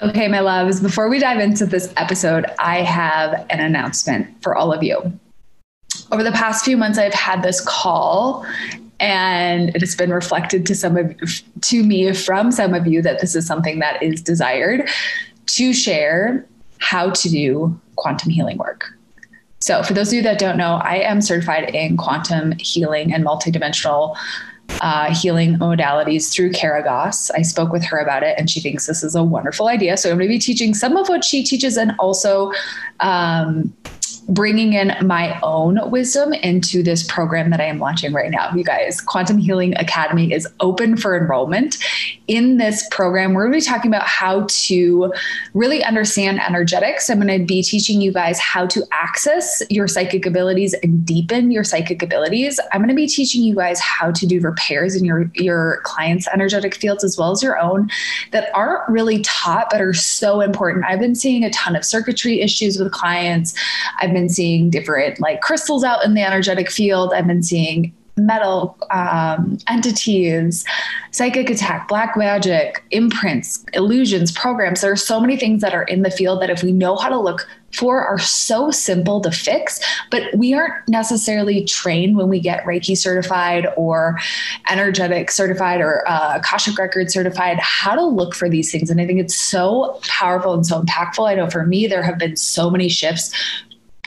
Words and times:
Okay, 0.00 0.26
my 0.26 0.40
loves, 0.40 0.80
before 0.80 1.08
we 1.08 1.18
dive 1.18 1.38
into 1.38 1.66
this 1.66 1.92
episode, 1.96 2.46
I 2.58 2.82
have 2.82 3.46
an 3.50 3.60
announcement 3.60 4.42
for 4.42 4.56
all 4.56 4.72
of 4.72 4.82
you. 4.82 5.18
Over 6.10 6.22
the 6.22 6.32
past 6.32 6.64
few 6.64 6.76
months, 6.76 6.98
I've 6.98 7.14
had 7.14 7.42
this 7.42 7.60
call 7.60 8.44
and 8.98 9.70
it 9.70 9.80
has 9.80 9.96
been 9.96 10.10
reflected 10.10 10.64
to 10.66 10.74
some 10.74 10.96
of 10.96 11.14
to 11.60 11.82
me 11.82 12.12
from 12.12 12.52
some 12.52 12.72
of 12.72 12.86
you 12.86 13.02
that 13.02 13.20
this 13.20 13.34
is 13.34 13.46
something 13.46 13.80
that 13.80 14.00
is 14.02 14.22
desired 14.22 14.88
to 15.46 15.72
share 15.72 16.46
how 16.78 17.10
to 17.10 17.28
do 17.28 17.80
quantum 17.96 18.30
healing 18.30 18.58
work. 18.58 18.86
So, 19.60 19.82
for 19.82 19.92
those 19.92 20.08
of 20.08 20.14
you 20.14 20.22
that 20.22 20.38
don't 20.38 20.56
know, 20.56 20.80
I 20.82 20.96
am 20.96 21.20
certified 21.20 21.74
in 21.74 21.96
quantum 21.96 22.52
healing 22.58 23.12
and 23.12 23.24
multidimensional 23.24 24.16
uh, 24.80 25.14
healing 25.14 25.56
modalities 25.56 26.32
through 26.32 26.50
Kara 26.52 26.82
Goss. 26.82 27.30
I 27.30 27.42
spoke 27.42 27.72
with 27.72 27.84
her 27.84 27.98
about 27.98 28.22
it 28.22 28.34
and 28.38 28.50
she 28.50 28.60
thinks 28.60 28.86
this 28.86 29.02
is 29.02 29.14
a 29.14 29.22
wonderful 29.22 29.68
idea. 29.68 29.96
So 29.96 30.10
I'm 30.10 30.16
going 30.16 30.28
to 30.28 30.34
be 30.34 30.38
teaching 30.38 30.74
some 30.74 30.96
of 30.96 31.08
what 31.08 31.24
she 31.24 31.44
teaches 31.44 31.76
and 31.76 31.92
also 31.98 32.52
um, 33.00 33.72
bringing 34.32 34.74
in 34.74 34.94
my 35.06 35.38
own 35.42 35.90
wisdom 35.90 36.32
into 36.32 36.82
this 36.82 37.02
program 37.02 37.50
that 37.50 37.60
I 37.60 37.64
am 37.64 37.78
launching 37.78 38.12
right 38.12 38.30
now. 38.30 38.54
You 38.54 38.62
guys, 38.62 39.00
Quantum 39.00 39.36
Healing 39.36 39.76
Academy 39.76 40.32
is 40.32 40.46
open 40.60 40.96
for 40.96 41.16
enrollment. 41.16 41.76
In 42.28 42.58
this 42.58 42.86
program, 42.90 43.34
we're 43.34 43.42
going 43.42 43.60
to 43.60 43.64
be 43.64 43.70
talking 43.70 43.90
about 43.90 44.06
how 44.06 44.46
to 44.48 45.12
really 45.54 45.82
understand 45.84 46.40
energetics. 46.40 47.10
I'm 47.10 47.20
going 47.20 47.40
to 47.40 47.44
be 47.44 47.62
teaching 47.62 48.00
you 48.00 48.12
guys 48.12 48.38
how 48.38 48.66
to 48.66 48.84
access 48.92 49.60
your 49.68 49.88
psychic 49.88 50.24
abilities 50.24 50.72
and 50.82 51.04
deepen 51.04 51.50
your 51.50 51.64
psychic 51.64 52.02
abilities. 52.02 52.60
I'm 52.72 52.80
going 52.80 52.88
to 52.88 52.94
be 52.94 53.08
teaching 53.08 53.42
you 53.42 53.56
guys 53.56 53.80
how 53.80 54.12
to 54.12 54.26
do 54.26 54.40
repairs 54.40 54.94
in 54.94 55.04
your 55.04 55.30
your 55.34 55.80
clients' 55.82 56.28
energetic 56.32 56.74
fields 56.74 57.02
as 57.02 57.18
well 57.18 57.32
as 57.32 57.42
your 57.42 57.58
own 57.58 57.90
that 58.30 58.50
aren't 58.54 58.88
really 58.88 59.20
taught 59.22 59.68
but 59.70 59.80
are 59.80 59.92
so 59.92 60.40
important. 60.40 60.84
I've 60.86 61.00
been 61.00 61.14
seeing 61.14 61.44
a 61.44 61.50
ton 61.50 61.74
of 61.74 61.84
circuitry 61.84 62.40
issues 62.40 62.78
with 62.78 62.92
clients. 62.92 63.54
I've 64.00 64.12
I've 64.12 64.21
been 64.22 64.28
seeing 64.28 64.70
different 64.70 65.20
like 65.20 65.40
crystals 65.40 65.82
out 65.82 66.04
in 66.04 66.14
the 66.14 66.22
energetic 66.22 66.70
field. 66.70 67.12
I've 67.12 67.26
been 67.26 67.42
seeing 67.42 67.92
metal 68.16 68.76
um, 68.90 69.58
entities, 69.68 70.64
psychic 71.12 71.48
attack, 71.48 71.88
black 71.88 72.16
magic, 72.16 72.84
imprints, 72.90 73.64
illusions, 73.72 74.30
programs. 74.32 74.82
There 74.82 74.92
are 74.92 74.96
so 74.96 75.18
many 75.18 75.36
things 75.36 75.62
that 75.62 75.74
are 75.74 75.84
in 75.84 76.02
the 76.02 76.10
field 76.10 76.42
that 76.42 76.50
if 76.50 76.62
we 76.62 76.72
know 76.72 76.96
how 76.96 77.08
to 77.08 77.18
look 77.18 77.48
for 77.72 78.06
are 78.06 78.18
so 78.18 78.70
simple 78.70 79.22
to 79.22 79.30
fix, 79.30 79.80
but 80.10 80.22
we 80.36 80.52
aren't 80.52 80.74
necessarily 80.88 81.64
trained 81.64 82.16
when 82.16 82.28
we 82.28 82.38
get 82.38 82.64
Reiki 82.64 82.96
certified 82.96 83.66
or 83.78 84.18
energetic 84.68 85.30
certified 85.30 85.80
or 85.80 86.06
uh, 86.06 86.36
Akashic 86.36 86.76
record 86.76 87.10
certified 87.10 87.58
how 87.60 87.94
to 87.94 88.04
look 88.04 88.34
for 88.34 88.50
these 88.50 88.70
things. 88.70 88.90
And 88.90 89.00
I 89.00 89.06
think 89.06 89.20
it's 89.20 89.34
so 89.34 89.98
powerful 90.02 90.52
and 90.52 90.66
so 90.66 90.82
impactful. 90.82 91.26
I 91.26 91.34
know 91.34 91.48
for 91.48 91.64
me, 91.64 91.86
there 91.86 92.02
have 92.02 92.18
been 92.18 92.36
so 92.36 92.68
many 92.68 92.90
shifts 92.90 93.32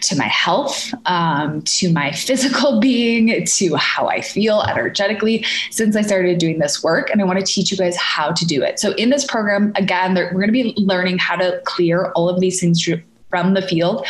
to 0.07 0.15
my 0.15 0.27
health, 0.27 0.93
um, 1.05 1.61
to 1.63 1.91
my 1.91 2.11
physical 2.11 2.79
being, 2.85 3.45
to 3.45 3.75
how 3.75 4.07
I 4.07 4.21
feel 4.21 4.61
energetically 4.61 5.45
since 5.71 5.95
I 5.95 6.01
started 6.01 6.37
doing 6.37 6.59
this 6.59 6.83
work. 6.83 7.09
And 7.09 7.21
I 7.21 7.25
want 7.25 7.39
to 7.39 7.45
teach 7.45 7.71
you 7.71 7.77
guys 7.77 7.95
how 7.97 8.31
to 8.31 8.45
do 8.45 8.63
it. 8.63 8.79
So, 8.79 8.93
in 8.93 9.09
this 9.09 9.25
program, 9.25 9.71
again, 9.75 10.15
we're 10.15 10.31
going 10.31 10.47
to 10.47 10.51
be 10.51 10.73
learning 10.77 11.17
how 11.17 11.35
to 11.35 11.61
clear 11.65 12.11
all 12.11 12.29
of 12.29 12.39
these 12.39 12.59
things 12.59 12.87
from 13.29 13.53
the 13.53 13.61
field 13.61 14.05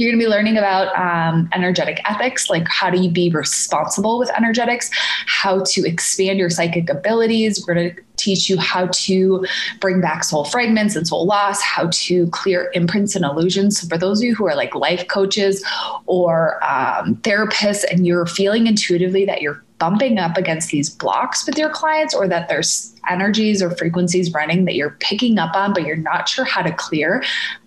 you're 0.00 0.10
going 0.10 0.18
to 0.18 0.24
be 0.24 0.30
learning 0.30 0.56
about 0.56 0.96
um, 0.96 1.46
energetic 1.52 2.00
ethics, 2.08 2.48
like 2.48 2.66
how 2.68 2.88
do 2.88 2.98
you 2.98 3.10
be 3.10 3.28
responsible 3.28 4.18
with 4.18 4.30
energetics, 4.30 4.90
how 5.26 5.62
to 5.64 5.86
expand 5.86 6.38
your 6.38 6.48
psychic 6.48 6.88
abilities. 6.88 7.62
We're 7.66 7.74
going 7.74 7.94
to 7.94 8.02
teach 8.16 8.48
you 8.48 8.58
how 8.58 8.86
to 8.86 9.46
bring 9.78 10.00
back 10.00 10.24
soul 10.24 10.44
fragments 10.44 10.96
and 10.96 11.06
soul 11.06 11.26
loss, 11.26 11.60
how 11.60 11.88
to 11.92 12.26
clear 12.28 12.70
imprints 12.72 13.14
and 13.14 13.26
illusions. 13.26 13.78
So 13.78 13.88
for 13.88 13.98
those 13.98 14.20
of 14.20 14.24
you 14.24 14.34
who 14.34 14.46
are 14.46 14.56
like 14.56 14.74
life 14.74 15.06
coaches 15.08 15.62
or 16.06 16.64
um, 16.64 17.16
therapists 17.16 17.84
and 17.90 18.06
you're 18.06 18.26
feeling 18.26 18.66
intuitively 18.66 19.26
that 19.26 19.42
you're 19.42 19.62
bumping 19.78 20.18
up 20.18 20.36
against 20.36 20.70
these 20.70 20.90
blocks 20.90 21.46
with 21.46 21.58
your 21.58 21.70
clients 21.70 22.14
or 22.14 22.28
that 22.28 22.48
there's 22.48 22.94
energies 23.08 23.62
or 23.62 23.70
frequencies 23.70 24.32
running 24.32 24.66
that 24.66 24.74
you're 24.74 24.96
picking 25.00 25.38
up 25.38 25.56
on, 25.56 25.72
but 25.72 25.86
you're 25.86 25.96
not 25.96 26.28
sure 26.28 26.44
how 26.44 26.62
to 26.62 26.72
clear, 26.72 27.22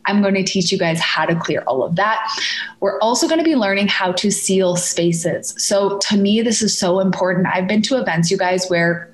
I'm 0.05 0.21
going 0.21 0.35
to 0.35 0.43
teach 0.43 0.71
you 0.71 0.77
guys 0.77 0.99
how 0.99 1.25
to 1.25 1.35
clear 1.35 1.63
all 1.67 1.83
of 1.83 1.95
that. 1.95 2.27
We're 2.79 2.99
also 2.99 3.27
going 3.27 3.39
to 3.39 3.43
be 3.43 3.55
learning 3.55 3.87
how 3.87 4.11
to 4.13 4.31
seal 4.31 4.75
spaces. 4.75 5.53
So, 5.57 5.97
to 5.99 6.17
me, 6.17 6.41
this 6.41 6.61
is 6.61 6.77
so 6.77 6.99
important. 6.99 7.47
I've 7.47 7.67
been 7.67 7.81
to 7.83 7.99
events, 7.99 8.29
you 8.29 8.37
guys, 8.37 8.67
where 8.67 9.13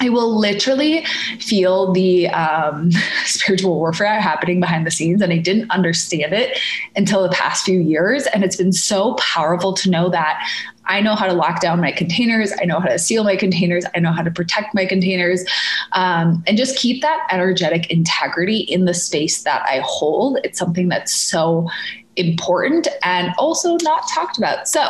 I 0.00 0.08
will 0.08 0.38
literally 0.38 1.04
feel 1.38 1.92
the 1.92 2.28
um, 2.28 2.90
spiritual 3.24 3.76
warfare 3.76 4.20
happening 4.20 4.58
behind 4.58 4.86
the 4.86 4.90
scenes, 4.90 5.20
and 5.20 5.32
I 5.32 5.38
didn't 5.38 5.70
understand 5.70 6.32
it 6.32 6.58
until 6.96 7.22
the 7.22 7.28
past 7.28 7.64
few 7.64 7.78
years. 7.78 8.26
And 8.26 8.42
it's 8.42 8.56
been 8.56 8.72
so 8.72 9.14
powerful 9.14 9.74
to 9.74 9.90
know 9.90 10.08
that 10.08 10.48
I 10.86 11.00
know 11.00 11.14
how 11.14 11.26
to 11.26 11.32
lock 11.32 11.60
down 11.60 11.80
my 11.80 11.92
containers. 11.92 12.52
I 12.60 12.64
know 12.64 12.80
how 12.80 12.88
to 12.88 12.98
seal 12.98 13.24
my 13.24 13.36
containers. 13.36 13.84
I 13.94 14.00
know 14.00 14.12
how 14.12 14.22
to 14.22 14.30
protect 14.30 14.74
my 14.74 14.86
containers 14.86 15.44
um, 15.92 16.42
and 16.46 16.56
just 16.56 16.76
keep 16.76 17.02
that 17.02 17.26
energetic 17.30 17.90
integrity 17.90 18.58
in 18.58 18.84
the 18.84 18.94
space 18.94 19.42
that 19.42 19.62
I 19.68 19.82
hold. 19.84 20.38
It's 20.44 20.58
something 20.58 20.88
that's 20.88 21.14
so 21.14 21.68
important 22.16 22.88
and 23.04 23.32
also 23.38 23.76
not 23.82 24.06
talked 24.08 24.36
about. 24.38 24.68
So, 24.68 24.86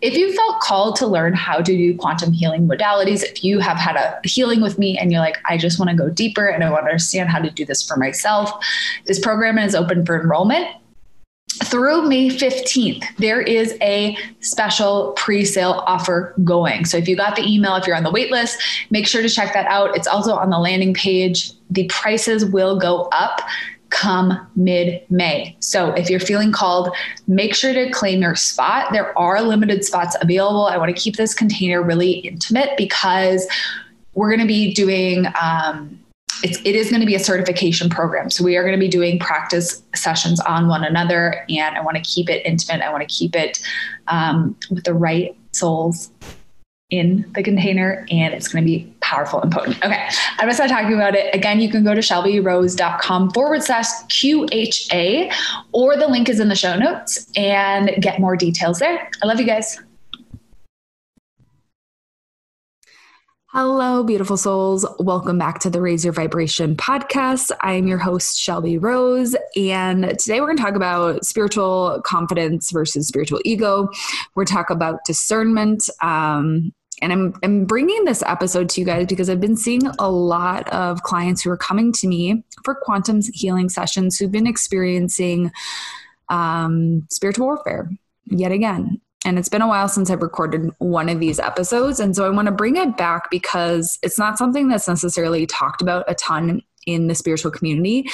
if 0.00 0.16
you 0.16 0.32
felt 0.32 0.60
called 0.60 0.96
to 0.96 1.06
learn 1.06 1.34
how 1.34 1.56
to 1.56 1.62
do 1.62 1.96
quantum 1.96 2.32
healing 2.32 2.68
modalities, 2.68 3.22
if 3.24 3.42
you 3.42 3.58
have 3.58 3.76
had 3.76 3.96
a 3.96 4.20
healing 4.24 4.60
with 4.60 4.78
me 4.78 4.96
and 4.98 5.10
you're 5.10 5.20
like, 5.20 5.38
I 5.48 5.56
just 5.56 5.78
want 5.78 5.90
to 5.90 5.96
go 5.96 6.08
deeper 6.08 6.46
and 6.46 6.62
I 6.62 6.70
want 6.70 6.84
to 6.84 6.90
understand 6.90 7.30
how 7.30 7.40
to 7.40 7.50
do 7.50 7.64
this 7.64 7.86
for 7.86 7.96
myself, 7.96 8.50
this 9.06 9.18
program 9.18 9.58
is 9.58 9.74
open 9.74 10.06
for 10.06 10.20
enrollment. 10.20 10.68
Through 11.64 12.08
May 12.08 12.28
15th, 12.28 13.04
there 13.18 13.40
is 13.40 13.76
a 13.80 14.16
special 14.40 15.12
pre 15.16 15.44
sale 15.44 15.84
offer 15.86 16.34
going. 16.44 16.84
So, 16.84 16.96
if 16.96 17.08
you 17.08 17.16
got 17.16 17.36
the 17.36 17.42
email, 17.42 17.76
if 17.76 17.86
you're 17.86 17.96
on 17.96 18.02
the 18.02 18.10
wait 18.10 18.30
list, 18.30 18.60
make 18.90 19.06
sure 19.06 19.22
to 19.22 19.28
check 19.28 19.52
that 19.54 19.66
out. 19.66 19.96
It's 19.96 20.06
also 20.06 20.34
on 20.34 20.50
the 20.50 20.58
landing 20.58 20.94
page. 20.94 21.52
The 21.70 21.86
prices 21.88 22.44
will 22.44 22.78
go 22.78 23.08
up 23.12 23.40
come 23.92 24.46
mid 24.56 25.02
May. 25.10 25.54
So 25.60 25.92
if 25.92 26.08
you're 26.10 26.18
feeling 26.18 26.50
called, 26.50 26.94
make 27.26 27.54
sure 27.54 27.72
to 27.74 27.90
claim 27.90 28.22
your 28.22 28.34
spot. 28.34 28.92
There 28.92 29.16
are 29.18 29.42
limited 29.42 29.84
spots 29.84 30.16
available. 30.20 30.66
I 30.66 30.78
want 30.78 30.96
to 30.96 31.00
keep 31.00 31.16
this 31.16 31.34
container 31.34 31.82
really 31.82 32.12
intimate 32.12 32.70
because 32.76 33.46
we're 34.14 34.30
going 34.30 34.40
to 34.40 34.46
be 34.46 34.72
doing. 34.74 35.26
Um, 35.40 36.01
it's, 36.42 36.58
it 36.64 36.74
is 36.74 36.90
going 36.90 37.00
to 37.00 37.06
be 37.06 37.14
a 37.14 37.20
certification 37.20 37.88
program. 37.88 38.30
So 38.30 38.44
we 38.44 38.56
are 38.56 38.62
going 38.62 38.74
to 38.74 38.80
be 38.80 38.88
doing 38.88 39.18
practice 39.18 39.82
sessions 39.94 40.40
on 40.40 40.68
one 40.68 40.84
another, 40.84 41.44
and 41.48 41.76
I 41.76 41.80
want 41.80 41.96
to 41.96 42.02
keep 42.02 42.28
it 42.28 42.44
intimate. 42.44 42.82
I 42.82 42.90
want 42.90 43.08
to 43.08 43.14
keep 43.14 43.36
it 43.36 43.60
um, 44.08 44.56
with 44.70 44.84
the 44.84 44.94
right 44.94 45.36
souls 45.52 46.10
in 46.92 47.24
the 47.34 47.42
container 47.42 48.06
and 48.10 48.34
it's 48.34 48.48
going 48.48 48.62
to 48.62 48.66
be 48.66 48.94
powerful 49.00 49.40
and 49.40 49.50
potent. 49.50 49.76
Okay, 49.82 50.08
I'm 50.32 50.46
going 50.46 50.50
to 50.50 50.54
start 50.54 50.68
talking 50.68 50.92
about 50.92 51.14
it. 51.14 51.34
Again, 51.34 51.58
you 51.60 51.70
can 51.70 51.82
go 51.84 51.94
to 51.94 52.00
shelbyrose.com 52.00 53.30
forward 53.30 53.62
slash 53.62 53.86
QHA 54.08 55.32
or 55.72 55.96
the 55.96 56.06
link 56.06 56.28
is 56.28 56.38
in 56.38 56.48
the 56.48 56.54
show 56.54 56.76
notes 56.76 57.26
and 57.34 57.90
get 57.98 58.20
more 58.20 58.36
details 58.36 58.78
there. 58.78 59.10
I 59.22 59.26
love 59.26 59.40
you 59.40 59.46
guys. 59.46 59.78
Hello, 63.54 64.02
beautiful 64.02 64.38
souls. 64.38 64.86
Welcome 64.98 65.36
back 65.36 65.58
to 65.58 65.68
the 65.68 65.82
Raise 65.82 66.04
Your 66.04 66.14
Vibration 66.14 66.74
podcast. 66.74 67.50
I 67.60 67.74
am 67.74 67.86
your 67.86 67.98
host, 67.98 68.38
Shelby 68.38 68.78
Rose. 68.78 69.36
And 69.54 70.18
today 70.18 70.40
we're 70.40 70.46
going 70.46 70.56
to 70.56 70.62
talk 70.62 70.74
about 70.74 71.26
spiritual 71.26 72.00
confidence 72.02 72.70
versus 72.70 73.06
spiritual 73.06 73.40
ego. 73.44 73.90
We're 74.34 74.46
talking 74.46 74.74
about 74.74 75.04
discernment. 75.04 75.90
Um, 76.00 76.72
and 77.02 77.12
I'm, 77.12 77.34
I'm 77.42 77.66
bringing 77.66 78.06
this 78.06 78.22
episode 78.22 78.70
to 78.70 78.80
you 78.80 78.86
guys 78.86 79.04
because 79.08 79.28
I've 79.28 79.38
been 79.38 79.58
seeing 79.58 79.82
a 79.98 80.10
lot 80.10 80.66
of 80.70 81.02
clients 81.02 81.42
who 81.42 81.50
are 81.50 81.58
coming 81.58 81.92
to 81.92 82.08
me 82.08 82.42
for 82.64 82.74
quantum 82.74 83.20
healing 83.34 83.68
sessions 83.68 84.16
who've 84.16 84.32
been 84.32 84.46
experiencing 84.46 85.52
um, 86.30 87.06
spiritual 87.10 87.44
warfare 87.44 87.90
yet 88.30 88.50
again 88.50 88.98
and 89.24 89.38
it's 89.38 89.48
been 89.48 89.62
a 89.62 89.68
while 89.68 89.88
since 89.88 90.10
I've 90.10 90.22
recorded 90.22 90.70
one 90.78 91.08
of 91.08 91.20
these 91.20 91.38
episodes. 91.38 92.00
And 92.00 92.14
so 92.16 92.26
I 92.26 92.30
want 92.30 92.46
to 92.46 92.52
bring 92.52 92.76
it 92.76 92.96
back 92.96 93.30
because 93.30 93.98
it's 94.02 94.18
not 94.18 94.38
something 94.38 94.68
that's 94.68 94.88
necessarily 94.88 95.46
talked 95.46 95.80
about 95.80 96.04
a 96.08 96.14
ton 96.14 96.62
in 96.86 97.06
the 97.06 97.14
spiritual 97.14 97.50
community. 97.50 98.08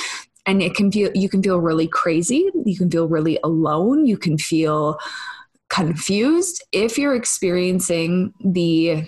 And 0.47 0.63
it 0.63 0.75
can 0.75 0.93
feel, 0.93 1.11
you 1.15 1.29
can 1.29 1.43
feel 1.43 1.61
really 1.61 1.89
crazy. 1.89 2.51
You 2.65 2.77
can 2.77 2.91
feel 2.91 3.09
really 3.09 3.39
alone. 3.43 4.07
You 4.07 4.17
can 4.17 4.39
feel 4.39 4.99
confused 5.69 6.63
if 6.73 6.99
you're 6.99 7.15
experiencing 7.15 8.33
the 8.45 9.05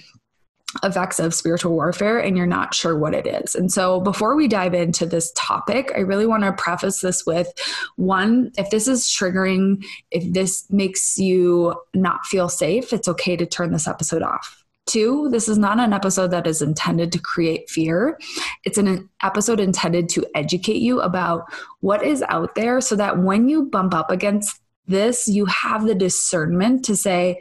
effects 0.84 1.18
of 1.18 1.34
spiritual 1.34 1.72
warfare 1.72 2.18
and 2.18 2.36
you're 2.36 2.46
not 2.46 2.74
sure 2.74 2.96
what 2.96 3.14
it 3.14 3.26
is. 3.26 3.54
And 3.54 3.72
so 3.72 4.00
before 4.00 4.36
we 4.36 4.46
dive 4.46 4.74
into 4.74 5.04
this 5.04 5.32
topic, 5.34 5.92
I 5.96 6.00
really 6.00 6.26
want 6.26 6.44
to 6.44 6.52
preface 6.52 7.00
this 7.00 7.26
with 7.26 7.48
one, 7.96 8.52
if 8.56 8.70
this 8.70 8.86
is 8.86 9.04
triggering, 9.04 9.84
if 10.10 10.32
this 10.32 10.70
makes 10.70 11.18
you 11.18 11.74
not 11.94 12.24
feel 12.26 12.48
safe, 12.48 12.92
it's 12.92 13.08
okay 13.08 13.36
to 13.36 13.46
turn 13.46 13.72
this 13.72 13.88
episode 13.88 14.22
off. 14.22 14.64
Two, 14.86 15.28
this 15.30 15.48
is 15.48 15.58
not 15.58 15.78
an 15.78 15.92
episode 15.92 16.28
that 16.32 16.46
is 16.46 16.62
intended 16.62 17.12
to 17.12 17.18
create 17.18 17.68
fear. 17.70 18.18
It's 18.64 18.78
an 18.78 19.08
episode 19.22 19.60
intended 19.60 20.08
to 20.10 20.26
educate 20.34 20.80
you 20.80 21.00
about 21.00 21.52
what 21.80 22.04
is 22.04 22.24
out 22.28 22.54
there 22.54 22.80
so 22.80 22.96
that 22.96 23.18
when 23.18 23.48
you 23.48 23.64
bump 23.64 23.94
up 23.94 24.10
against 24.10 24.60
this, 24.86 25.28
you 25.28 25.44
have 25.46 25.86
the 25.86 25.94
discernment 25.94 26.84
to 26.86 26.96
say, 26.96 27.40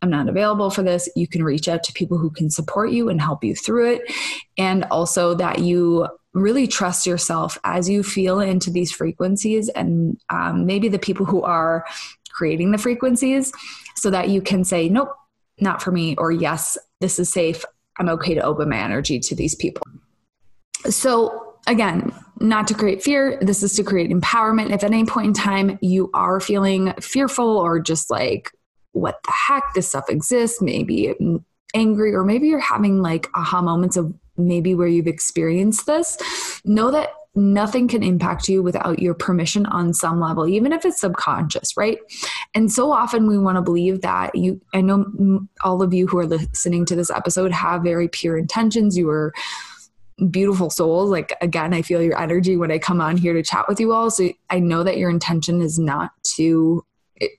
I'm 0.00 0.10
not 0.10 0.28
available 0.28 0.70
for 0.70 0.82
this, 0.82 1.08
you 1.16 1.26
can 1.26 1.42
reach 1.42 1.68
out 1.68 1.82
to 1.84 1.92
people 1.92 2.18
who 2.18 2.30
can 2.30 2.50
support 2.50 2.90
you 2.90 3.08
and 3.08 3.20
help 3.20 3.42
you 3.42 3.54
through 3.54 3.94
it. 3.94 4.12
And 4.56 4.84
also 4.84 5.34
that 5.34 5.58
you 5.58 6.06
really 6.34 6.66
trust 6.66 7.06
yourself 7.06 7.58
as 7.64 7.88
you 7.88 8.02
feel 8.02 8.40
into 8.40 8.70
these 8.70 8.92
frequencies 8.92 9.68
and 9.70 10.20
um, 10.30 10.66
maybe 10.66 10.88
the 10.88 10.98
people 10.98 11.26
who 11.26 11.42
are 11.42 11.84
creating 12.30 12.70
the 12.70 12.78
frequencies 12.78 13.52
so 13.96 14.10
that 14.10 14.28
you 14.28 14.40
can 14.40 14.62
say, 14.62 14.88
nope, 14.88 15.10
not 15.60 15.82
for 15.82 15.90
me, 15.90 16.14
or 16.16 16.30
yes, 16.30 16.78
this 17.00 17.18
is 17.18 17.32
safe. 17.32 17.64
I'm 17.98 18.08
okay 18.10 18.34
to 18.34 18.42
open 18.42 18.68
my 18.68 18.78
energy 18.78 19.18
to 19.18 19.34
these 19.34 19.56
people. 19.56 19.82
So, 20.88 21.56
again, 21.66 22.12
not 22.38 22.68
to 22.68 22.74
create 22.74 23.02
fear, 23.02 23.38
this 23.40 23.64
is 23.64 23.74
to 23.74 23.82
create 23.82 24.10
empowerment. 24.10 24.70
If 24.70 24.84
at 24.84 24.92
any 24.92 25.04
point 25.04 25.26
in 25.26 25.32
time 25.32 25.78
you 25.82 26.10
are 26.14 26.38
feeling 26.38 26.94
fearful 27.00 27.58
or 27.58 27.80
just 27.80 28.10
like 28.10 28.52
what 28.92 29.18
the 29.24 29.32
heck 29.32 29.74
this 29.74 29.88
stuff 29.88 30.08
exists 30.08 30.60
maybe 30.60 31.14
angry 31.74 32.14
or 32.14 32.24
maybe 32.24 32.48
you're 32.48 32.58
having 32.58 33.02
like 33.02 33.28
aha 33.34 33.60
moments 33.60 33.96
of 33.96 34.12
maybe 34.36 34.74
where 34.74 34.88
you've 34.88 35.06
experienced 35.06 35.86
this. 35.86 36.16
Know 36.64 36.90
that 36.90 37.10
nothing 37.34 37.86
can 37.86 38.02
impact 38.02 38.48
you 38.48 38.62
without 38.62 38.98
your 38.98 39.14
permission 39.14 39.64
on 39.66 39.94
some 39.94 40.18
level 40.18 40.48
even 40.48 40.72
if 40.72 40.84
it's 40.84 41.00
subconscious 41.00 41.76
right? 41.76 41.98
And 42.54 42.72
so 42.72 42.90
often 42.90 43.28
we 43.28 43.38
want 43.38 43.56
to 43.56 43.62
believe 43.62 44.00
that 44.00 44.34
you 44.34 44.60
i 44.74 44.80
know 44.80 45.46
all 45.62 45.82
of 45.82 45.92
you 45.92 46.06
who 46.06 46.18
are 46.18 46.26
listening 46.26 46.84
to 46.86 46.96
this 46.96 47.10
episode 47.10 47.52
have 47.52 47.82
very 47.82 48.08
pure 48.08 48.38
intentions. 48.38 48.96
You 48.96 49.10
are 49.10 49.32
beautiful 50.30 50.70
souls. 50.70 51.10
Like 51.10 51.32
again 51.40 51.74
i 51.74 51.82
feel 51.82 52.02
your 52.02 52.20
energy 52.20 52.56
when 52.56 52.72
i 52.72 52.78
come 52.78 53.00
on 53.00 53.16
here 53.16 53.34
to 53.34 53.42
chat 53.42 53.68
with 53.68 53.78
you 53.78 53.92
all. 53.92 54.10
So 54.10 54.30
i 54.50 54.58
know 54.58 54.82
that 54.82 54.96
your 54.96 55.10
intention 55.10 55.60
is 55.60 55.78
not 55.78 56.10
to 56.36 56.84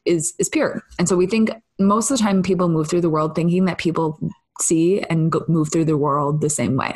is 0.06 0.34
is 0.40 0.50
pure. 0.50 0.84
And 0.98 1.08
so 1.08 1.16
we 1.16 1.28
think 1.28 1.52
most 1.80 2.12
of 2.12 2.18
the 2.18 2.24
time 2.24 2.44
people 2.44 2.70
move 2.70 2.90
through 2.90 3.02
the 3.02 3.10
world 3.10 3.36
thinking 3.36 3.66
that 3.66 3.78
people 3.78 4.20
see 4.62 5.02
and 5.02 5.32
go, 5.32 5.44
move 5.48 5.72
through 5.72 5.86
the 5.86 5.98
world 5.98 6.42
the 6.42 6.50
same 6.50 6.76
way. 6.76 6.94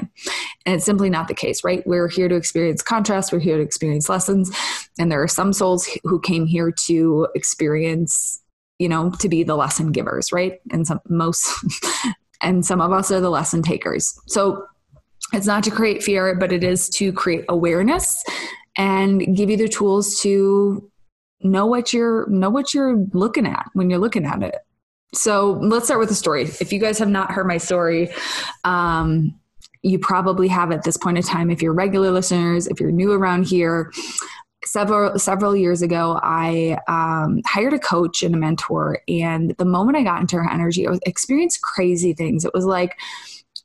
And 0.65 0.75
it's 0.75 0.85
simply 0.85 1.09
not 1.09 1.27
the 1.27 1.33
case, 1.33 1.63
right? 1.63 1.85
We're 1.87 2.07
here 2.07 2.27
to 2.27 2.35
experience 2.35 2.81
contrast, 2.81 3.31
we're 3.31 3.39
here 3.39 3.57
to 3.57 3.63
experience 3.63 4.09
lessons, 4.09 4.51
and 4.99 5.11
there 5.11 5.21
are 5.21 5.27
some 5.27 5.53
souls 5.53 5.89
who 6.03 6.19
came 6.19 6.45
here 6.45 6.71
to 6.85 7.27
experience, 7.35 8.41
you 8.79 8.89
know, 8.89 9.11
to 9.19 9.29
be 9.29 9.43
the 9.43 9.55
lesson 9.55 9.91
givers, 9.91 10.31
right? 10.31 10.59
And 10.71 10.85
some 10.85 10.99
most 11.09 11.49
and 12.41 12.65
some 12.65 12.81
of 12.81 12.91
us 12.91 13.11
are 13.11 13.21
the 13.21 13.29
lesson 13.29 13.61
takers. 13.61 14.13
So 14.27 14.65
it's 15.31 15.47
not 15.47 15.63
to 15.63 15.71
create 15.71 16.03
fear, 16.03 16.35
but 16.35 16.51
it 16.51 16.63
is 16.63 16.89
to 16.89 17.11
create 17.13 17.45
awareness 17.49 18.23
and 18.77 19.35
give 19.35 19.49
you 19.49 19.57
the 19.57 19.67
tools 19.67 20.19
to 20.21 20.89
know 21.43 21.65
what 21.65 21.93
you're 21.93 22.27
know 22.29 22.49
what 22.49 22.73
you're 22.73 22.97
looking 23.13 23.45
at 23.45 23.69
when 23.73 23.89
you're 23.89 23.99
looking 23.99 24.25
at 24.25 24.41
it. 24.43 24.55
So 25.13 25.59
let's 25.61 25.85
start 25.85 25.99
with 25.99 26.09
the 26.09 26.15
story. 26.15 26.43
If 26.43 26.73
you 26.73 26.79
guys 26.79 26.97
have 26.99 27.09
not 27.09 27.31
heard 27.31 27.47
my 27.47 27.57
story 27.57 28.09
um, 28.63 29.39
you 29.85 29.99
probably 29.99 30.47
have 30.47 30.71
at 30.71 30.83
this 30.83 30.95
point 30.95 31.17
in 31.17 31.23
time 31.23 31.51
if 31.51 31.61
you're 31.61 31.73
regular 31.73 32.09
listeners 32.11 32.67
if 32.67 32.79
you're 32.79 32.91
new 32.91 33.11
around 33.11 33.45
here. 33.45 33.91
Several 34.65 35.19
several 35.19 35.57
years 35.57 35.81
ago 35.81 36.21
i 36.23 36.77
um, 36.87 37.41
hired 37.45 37.73
a 37.73 37.79
coach 37.79 38.23
and 38.23 38.33
a 38.33 38.37
mentor 38.37 38.99
and 39.09 39.53
the 39.57 39.65
moment 39.65 39.97
i 39.97 40.03
got 40.03 40.21
into 40.21 40.37
her 40.37 40.49
energy 40.49 40.87
i 40.87 40.89
was 40.89 41.01
experienced 41.05 41.61
crazy 41.61 42.13
things. 42.13 42.45
It 42.45 42.53
was 42.53 42.65
like 42.65 42.97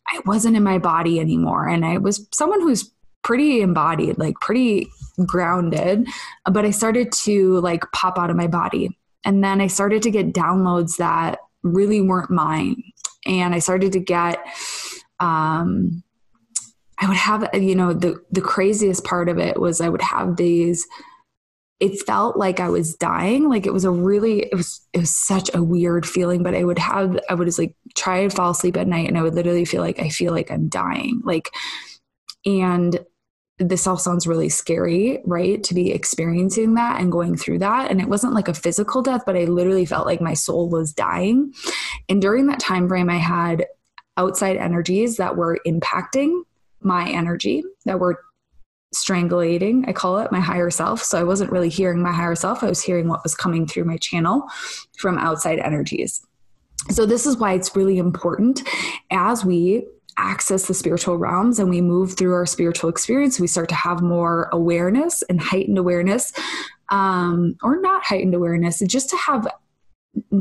i 0.09 0.21
wasn't 0.27 0.57
in 0.57 0.65
my 0.65 0.79
body 0.79 1.21
anymore 1.21 1.69
and 1.69 1.87
i 1.87 1.99
was 1.99 2.27
someone 2.33 2.61
who's 2.61 2.91
pretty 3.29 3.61
embodied, 3.61 4.19
like 4.19 4.35
pretty 4.41 4.89
grounded, 5.27 6.07
but 6.51 6.65
I 6.65 6.71
started 6.71 7.13
to 7.25 7.59
like 7.61 7.85
pop 7.93 8.19
out 8.19 8.31
of 8.31 8.37
my 8.37 8.47
body. 8.47 8.99
And 9.25 9.43
then 9.43 9.61
I 9.61 9.67
started 9.67 10.03
to 10.03 10.11
get 10.11 10.33
downloads 10.33 10.97
that 10.97 11.39
really 11.63 12.01
weren't 12.01 12.31
mine. 12.31 12.83
And 13.27 13.55
I 13.55 13.59
started 13.59 13.93
to 13.93 14.01
get, 14.01 14.39
um, 15.21 16.03
I 16.99 17.07
would 17.09 17.17
have, 17.17 17.49
you 17.55 17.75
know, 17.75 17.93
the, 17.93 18.21
the 18.31 18.41
craziest 18.41 19.05
part 19.05 19.29
of 19.29 19.39
it 19.39 19.61
was 19.61 19.81
I 19.81 19.89
would 19.89 20.03
have 20.03 20.37
these, 20.37 20.87
it 21.81 22.01
felt 22.07 22.37
like 22.37 22.59
I 22.59 22.69
was 22.71 22.95
dying. 22.97 23.49
Like 23.49 23.67
it 23.67 23.73
was 23.73 23.85
a 23.85 23.91
really, 23.91 24.41
it 24.41 24.55
was, 24.55 24.81
it 24.93 24.99
was 24.99 25.15
such 25.15 25.53
a 25.55 25.63
weird 25.63 26.07
feeling, 26.07 26.43
but 26.43 26.55
I 26.55 26.65
would 26.65 26.79
have, 26.79 27.19
I 27.29 27.35
would 27.35 27.47
just 27.47 27.59
like 27.59 27.77
try 27.97 28.19
and 28.19 28.33
fall 28.33 28.51
asleep 28.51 28.77
at 28.77 28.89
night 28.89 29.09
and 29.09 29.17
I 29.17 29.23
would 29.23 29.35
literally 29.35 29.65
feel 29.65 29.83
like 29.83 30.01
I 30.01 30.09
feel 30.09 30.33
like 30.33 30.51
I'm 30.51 30.69
dying. 30.69 31.21
Like, 31.25 31.51
and 32.45 32.99
this 33.59 33.87
all 33.87 33.97
sounds 33.97 34.27
really 34.27 34.49
scary, 34.49 35.21
right? 35.25 35.63
To 35.65 35.75
be 35.75 35.91
experiencing 35.91 36.75
that 36.75 37.01
and 37.01 37.11
going 37.11 37.37
through 37.37 37.59
that. 37.59 37.91
And 37.91 38.01
it 38.01 38.09
wasn't 38.09 38.35
like 38.35 38.49
a 38.49 38.55
physical 38.55 39.03
death, 39.03 39.23
but 39.27 39.37
I 39.37 39.45
literally 39.45 39.85
felt 39.85 40.07
like 40.07 40.21
my 40.21 40.35
soul 40.35 40.69
was 40.69 40.93
dying. 40.93 41.53
And 42.09 42.23
during 42.23 42.47
that 42.47 42.61
time 42.61 42.89
frame, 42.89 43.11
I 43.11 43.17
had 43.17 43.67
outside 44.17 44.57
energies 44.57 45.17
that 45.17 45.37
were 45.37 45.59
impacting 45.67 46.43
my 46.81 47.09
energy, 47.09 47.65
that 47.85 47.99
were 47.99 48.21
strangulating, 48.95 49.87
I 49.89 49.93
call 49.93 50.19
it 50.19 50.33
my 50.33 50.41
higher 50.41 50.71
self. 50.71 51.03
So 51.03 51.19
I 51.19 51.25
wasn't 51.25 51.53
really 51.53 51.69
hearing 51.69 52.03
my 52.03 52.13
higher 52.13 52.35
self, 52.35 52.63
I 52.63 52.69
was 52.69 52.83
hearing 52.83 53.09
what 53.09 53.23
was 53.23 53.35
coming 53.35 53.67
through 53.67 53.85
my 53.85 53.97
channel 53.99 54.45
from 54.97 55.19
outside 55.19 55.59
energies. 55.59 56.21
So, 56.91 57.05
this 57.05 57.27
is 57.27 57.37
why 57.37 57.53
it's 57.55 57.75
really 57.75 57.99
important 57.99 58.63
as 59.11 59.45
we 59.45 59.85
access 60.19 60.67
the 60.67 60.75
spiritual 60.75 61.17
realms 61.17 61.59
and 61.59 61.71
we 61.71 61.81
move 61.81 62.15
through 62.15 62.35
our 62.35 62.47
spiritual 62.47 62.91
experience, 62.91 63.41
we 63.41 63.47
start 63.47 63.69
to 63.69 63.75
have 63.75 64.03
more 64.03 64.49
awareness 64.53 65.23
and 65.23 65.41
heightened 65.41 65.79
awareness, 65.79 66.33
um, 66.91 67.57
or 67.63 67.81
not 67.81 68.05
heightened 68.05 68.35
awareness, 68.35 68.81
just 68.81 69.09
to 69.11 69.17
have 69.17 69.47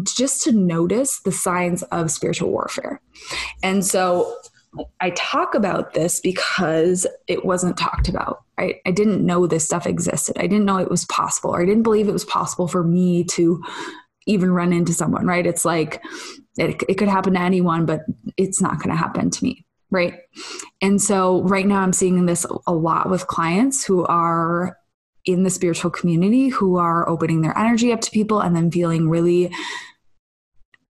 just 0.04 0.42
to 0.44 0.52
notice 0.52 1.20
the 1.22 1.32
signs 1.32 1.84
of 1.84 2.10
spiritual 2.10 2.50
warfare. 2.50 3.00
And 3.62 3.86
so 3.86 4.36
I 5.00 5.12
talk 5.12 5.54
about 5.54 5.94
this 5.94 6.20
because 6.20 7.06
it 7.28 7.46
wasn't 7.46 7.78
talked 7.78 8.10
about. 8.10 8.44
Right? 8.58 8.78
I 8.86 8.92
didn't 8.92 9.26
know 9.26 9.46
this 9.46 9.66
stuff 9.66 9.86
existed. 9.86 10.38
I 10.38 10.48
didn't 10.48 10.66
know 10.66 10.78
it 10.78 10.90
was 10.90 11.06
possible, 11.06 11.52
or 11.52 11.62
I 11.62 11.66
didn't 11.66 11.84
believe 11.84 12.08
it 12.08 12.14
was 12.14 12.26
possible 12.26 12.68
for 12.68 12.84
me 12.84 13.24
to 13.26 13.64
even 14.26 14.52
run 14.52 14.74
into 14.74 14.94
someone, 14.94 15.26
right? 15.26 15.46
It's 15.46 15.64
like 15.64 16.02
it, 16.58 16.84
it 16.90 16.96
could 16.96 17.08
happen 17.08 17.34
to 17.34 17.40
anyone, 17.40 17.86
but 17.86 18.02
it's 18.36 18.60
not 18.60 18.78
going 18.78 18.90
to 18.90 18.96
happen 18.96 19.30
to 19.30 19.44
me 19.44 19.67
right? 19.90 20.16
And 20.82 21.02
so 21.02 21.44
right 21.44 21.66
now 21.66 21.82
I'm 21.82 21.94
seeing 21.94 22.26
this 22.26 22.46
a 22.66 22.74
lot 22.74 23.10
with 23.10 23.28
clients 23.28 23.86
who 23.86 24.06
are 24.06 24.78
in 25.26 25.44
the 25.44 25.50
spiritual 25.50 25.92
community 25.92 26.48
who 26.48 26.78
are 26.78 27.08
opening 27.08 27.42
their 27.42 27.58
energy 27.58 27.92
up 27.92 28.02
to 28.02 28.12
people 28.12 28.40
and 28.40 28.56
then 28.56 28.72
feeling 28.72 29.10
really 29.10 29.54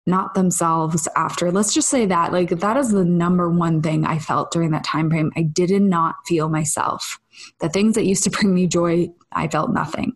not 0.05 0.33
themselves 0.33 1.07
after. 1.15 1.51
Let's 1.51 1.73
just 1.73 1.89
say 1.89 2.05
that 2.07 2.31
like 2.31 2.49
that 2.49 2.77
is 2.77 2.91
the 2.91 3.05
number 3.05 3.49
one 3.49 3.81
thing 3.81 4.05
i 4.05 4.17
felt 4.17 4.51
during 4.51 4.71
that 4.71 4.83
time 4.83 5.09
frame. 5.09 5.31
I 5.35 5.43
did 5.43 5.69
not 5.81 6.15
feel 6.25 6.49
myself. 6.49 7.19
The 7.59 7.69
things 7.69 7.95
that 7.95 8.05
used 8.05 8.23
to 8.23 8.29
bring 8.29 8.53
me 8.53 8.67
joy 8.67 9.09
i 9.31 9.47
felt 9.47 9.71
nothing. 9.71 10.13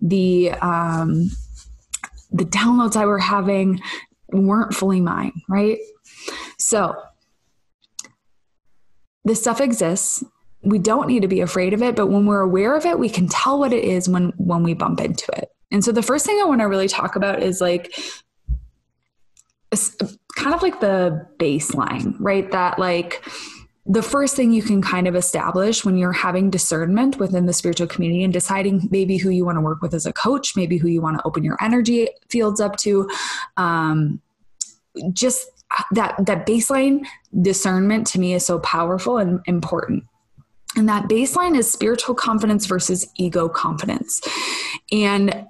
The 0.00 0.52
um 0.52 1.30
the 2.30 2.44
downloads 2.44 2.96
i 2.96 3.06
were 3.06 3.18
having 3.18 3.80
weren't 4.28 4.74
fully 4.74 5.00
mine 5.00 5.32
right? 5.48 5.78
So 6.58 6.94
this 9.24 9.40
stuff 9.40 9.60
exists. 9.60 10.24
We 10.62 10.78
don't 10.78 11.08
need 11.08 11.22
to 11.22 11.28
be 11.28 11.40
afraid 11.40 11.72
of 11.72 11.82
it 11.82 11.96
but 11.96 12.08
when 12.08 12.26
we're 12.26 12.40
aware 12.40 12.76
of 12.76 12.84
it 12.84 12.98
we 12.98 13.08
can 13.08 13.28
tell 13.28 13.58
what 13.58 13.72
it 13.72 13.84
is 13.84 14.08
when 14.08 14.32
when 14.36 14.62
we 14.62 14.74
bump 14.74 15.00
into 15.00 15.26
it. 15.36 15.50
And 15.70 15.84
so 15.84 15.92
the 15.92 16.02
first 16.02 16.26
thing 16.26 16.38
i 16.40 16.44
want 16.44 16.60
to 16.60 16.66
really 16.66 16.88
talk 16.88 17.16
about 17.16 17.42
is 17.42 17.60
like 17.60 17.94
kind 20.36 20.54
of 20.54 20.62
like 20.62 20.80
the 20.80 21.26
baseline 21.38 22.14
right? 22.18 22.50
That 22.50 22.78
like 22.78 23.24
the 23.86 24.02
first 24.02 24.36
thing 24.36 24.52
you 24.52 24.62
can 24.62 24.82
kind 24.82 25.08
of 25.08 25.16
establish 25.16 25.84
when 25.84 25.96
you're 25.96 26.12
having 26.12 26.50
discernment 26.50 27.18
within 27.18 27.46
the 27.46 27.52
spiritual 27.52 27.86
community 27.86 28.22
and 28.22 28.32
deciding 28.32 28.88
maybe 28.90 29.16
who 29.16 29.30
you 29.30 29.44
want 29.44 29.56
to 29.56 29.60
work 29.60 29.80
with 29.82 29.94
as 29.94 30.06
a 30.06 30.12
coach 30.12 30.54
maybe 30.54 30.76
who 30.76 30.88
you 30.88 31.00
want 31.00 31.18
to 31.18 31.26
open 31.26 31.42
your 31.42 31.56
energy 31.60 32.08
fields 32.28 32.60
up 32.60 32.76
to 32.76 33.08
um, 33.56 34.20
just 35.12 35.59
that 35.92 36.14
that 36.26 36.46
baseline 36.46 37.06
discernment 37.40 38.06
to 38.08 38.18
me 38.18 38.34
is 38.34 38.44
so 38.44 38.58
powerful 38.58 39.18
and 39.18 39.40
important 39.46 40.04
and 40.76 40.88
that 40.88 41.08
baseline 41.08 41.56
is 41.56 41.70
spiritual 41.70 42.14
confidence 42.14 42.66
versus 42.66 43.08
ego 43.16 43.48
confidence. 43.48 44.20
And 44.92 45.46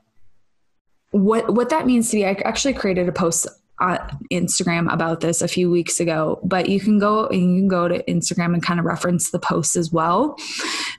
what 1.11 1.55
what 1.55 1.71
that 1.71 1.87
means 1.87 2.11
to 2.11 2.17
me, 2.17 2.25
I 2.25 2.31
actually 2.45 2.75
created 2.75 3.09
a 3.09 3.13
post 3.13 3.47
on 3.81 3.99
Instagram 4.31 4.93
about 4.93 5.21
this 5.21 5.41
a 5.41 5.49
few 5.49 5.71
weeks 5.71 6.01
ago, 6.01 6.39
but 6.45 6.69
you 6.69 6.79
can 6.79 6.99
go 6.99 7.27
and 7.27 7.55
you 7.55 7.61
can 7.61 7.69
go 7.69 7.89
to 7.89 8.03
Instagram 8.05 8.53
and 8.53 8.63
kind 8.63 8.79
of 8.79 8.85
reference 8.85 9.31
the 9.31 9.39
post 9.39 9.75
as 9.75 9.91
well. 9.91 10.37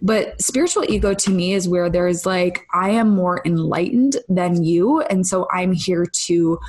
But 0.02 0.42
spiritual 0.42 0.86
ego 0.90 1.14
to 1.14 1.32
me 1.32 1.54
is 1.54 1.70
where 1.70 1.90
there's 1.92 2.26
like, 2.26 2.66
I 2.74 2.90
am 2.90 3.10
more 3.10 3.42
enlightened 3.46 4.18
than 4.30 4.64
you. 4.64 5.02
And 5.02 5.28
so 5.28 5.48
I'm 5.52 5.74
here 5.74 6.08
to 6.26 6.60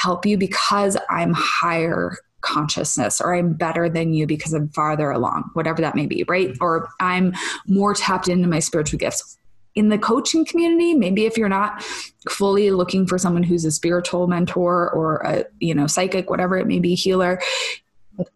help 0.00 0.24
you 0.24 0.38
because 0.38 0.96
I'm 1.08 1.32
higher 1.34 2.16
consciousness 2.40 3.20
or 3.20 3.34
I'm 3.34 3.52
better 3.52 3.88
than 3.88 4.14
you 4.14 4.26
because 4.26 4.52
I'm 4.54 4.68
farther 4.70 5.10
along, 5.10 5.50
whatever 5.52 5.82
that 5.82 5.94
may 5.94 6.06
be, 6.06 6.24
right? 6.26 6.56
Or 6.60 6.88
I'm 7.00 7.34
more 7.66 7.94
tapped 7.94 8.28
into 8.28 8.48
my 8.48 8.60
spiritual 8.60 8.98
gifts. 8.98 9.36
In 9.74 9.88
the 9.88 9.98
coaching 9.98 10.44
community, 10.44 10.94
maybe 10.94 11.26
if 11.26 11.36
you're 11.36 11.48
not 11.48 11.82
fully 12.28 12.70
looking 12.70 13.06
for 13.06 13.18
someone 13.18 13.42
who's 13.42 13.64
a 13.64 13.70
spiritual 13.70 14.26
mentor 14.26 14.90
or 14.90 15.18
a, 15.18 15.44
you 15.60 15.74
know, 15.74 15.86
psychic, 15.86 16.28
whatever 16.28 16.56
it 16.56 16.66
may 16.66 16.78
be, 16.78 16.94
healer, 16.94 17.40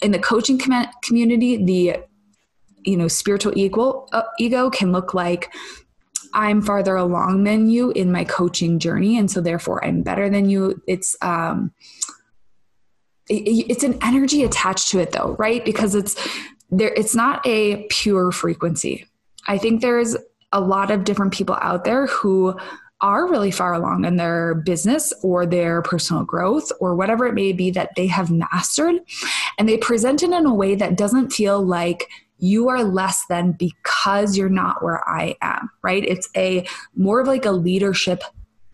in 0.01 0.13
the 0.13 0.19
coaching 0.19 0.59
com- 0.59 0.87
community, 1.03 1.63
the 1.63 1.97
you 2.85 2.99
know, 2.99 3.09
spiritual 3.09 3.53
equal 3.57 4.09
uh, 4.13 4.23
ego 4.39 4.69
can 4.69 4.93
look 4.93 5.15
like 5.15 5.53
I'm 6.35 6.61
farther 6.61 6.97
along 6.97 7.45
than 7.45 7.71
you 7.71 7.91
in 7.93 8.13
my 8.13 8.25
coaching 8.25 8.79
journey 8.79 9.17
and 9.17 9.31
so 9.31 9.41
therefore 9.41 9.85
I'm 9.85 10.03
better 10.03 10.29
than 10.29 10.51
you. 10.51 10.83
It's 10.87 11.17
um 11.23 11.73
it's 13.29 13.83
an 13.83 13.99
energy 14.03 14.45
attached 14.45 14.91
to 14.91 14.99
it 14.99 15.13
though 15.13 15.35
right 15.39 15.65
because 15.65 15.95
it's 15.95 16.15
there 16.71 16.93
it's 16.95 17.15
not 17.15 17.41
a 17.47 17.87
pure 17.89 18.31
frequency 18.31 19.07
i 19.47 19.57
think 19.57 19.81
there's 19.81 20.17
a 20.53 20.61
lot 20.61 20.91
of 20.91 21.05
different 21.05 21.33
people 21.33 21.57
out 21.61 21.85
there 21.85 22.07
who 22.07 22.55
are 23.01 23.29
really 23.29 23.51
far 23.51 23.75
along 23.75 24.05
in 24.05 24.17
their 24.17 24.55
business 24.55 25.13
or 25.23 25.45
their 25.45 25.83
personal 25.83 26.25
growth 26.25 26.71
or 26.81 26.95
whatever 26.95 27.27
it 27.27 27.35
may 27.35 27.53
be 27.53 27.71
that 27.71 27.91
they 27.97 28.07
have 28.07 28.31
mastered 28.31 28.97
and 29.59 29.69
they 29.69 29.77
present 29.77 30.23
it 30.23 30.31
in 30.31 30.47
a 30.47 30.55
way 30.55 30.75
that 30.75 30.97
doesn't 30.97 31.31
feel 31.31 31.63
like 31.63 32.09
you 32.39 32.69
are 32.69 32.83
less 32.83 33.25
than 33.29 33.53
because 33.53 34.37
you're 34.37 34.49
not 34.49 34.83
where 34.83 35.07
I 35.09 35.37
am, 35.41 35.71
right? 35.83 36.05
It's 36.05 36.29
a 36.37 36.67
more 36.95 37.21
of 37.21 37.27
like 37.27 37.45
a 37.45 37.53
leadership 37.53 38.23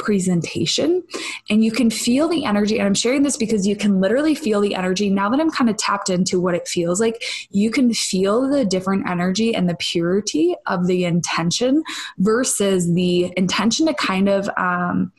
presentation 0.00 1.02
and 1.50 1.62
you 1.62 1.71
can 1.71 1.90
feel 1.90 2.26
the 2.26 2.47
energy 2.47 2.79
and 2.79 2.87
i'm 2.87 2.95
sharing 2.95 3.23
this 3.23 3.37
because 3.37 3.67
you 3.67 3.76
can 3.76 4.00
literally 4.00 4.35
feel 4.35 4.59
the 4.62 4.75
energy 4.75 5.11
now 5.11 5.29
that 5.29 5.38
i'm 5.38 5.50
kind 5.50 5.69
of 5.69 5.76
tapped 5.76 6.09
into 6.09 6.40
what 6.40 6.55
it 6.55 6.67
feels 6.67 7.00
like 7.00 7.23
you 7.50 7.71
can 7.71 7.93
feel 7.93 8.49
the 8.49 8.64
different 8.64 9.09
energy 9.09 9.55
and 9.55 9.69
the 9.69 9.75
purity 9.75 10.57
of 10.67 10.87
the 10.87 11.05
intention 11.05 11.83
versus 12.17 12.90
the 12.95 13.31
intention 13.37 13.87
to 13.87 13.93
kind 13.93 14.31
of 14.31 14.49
um, 14.57 15.12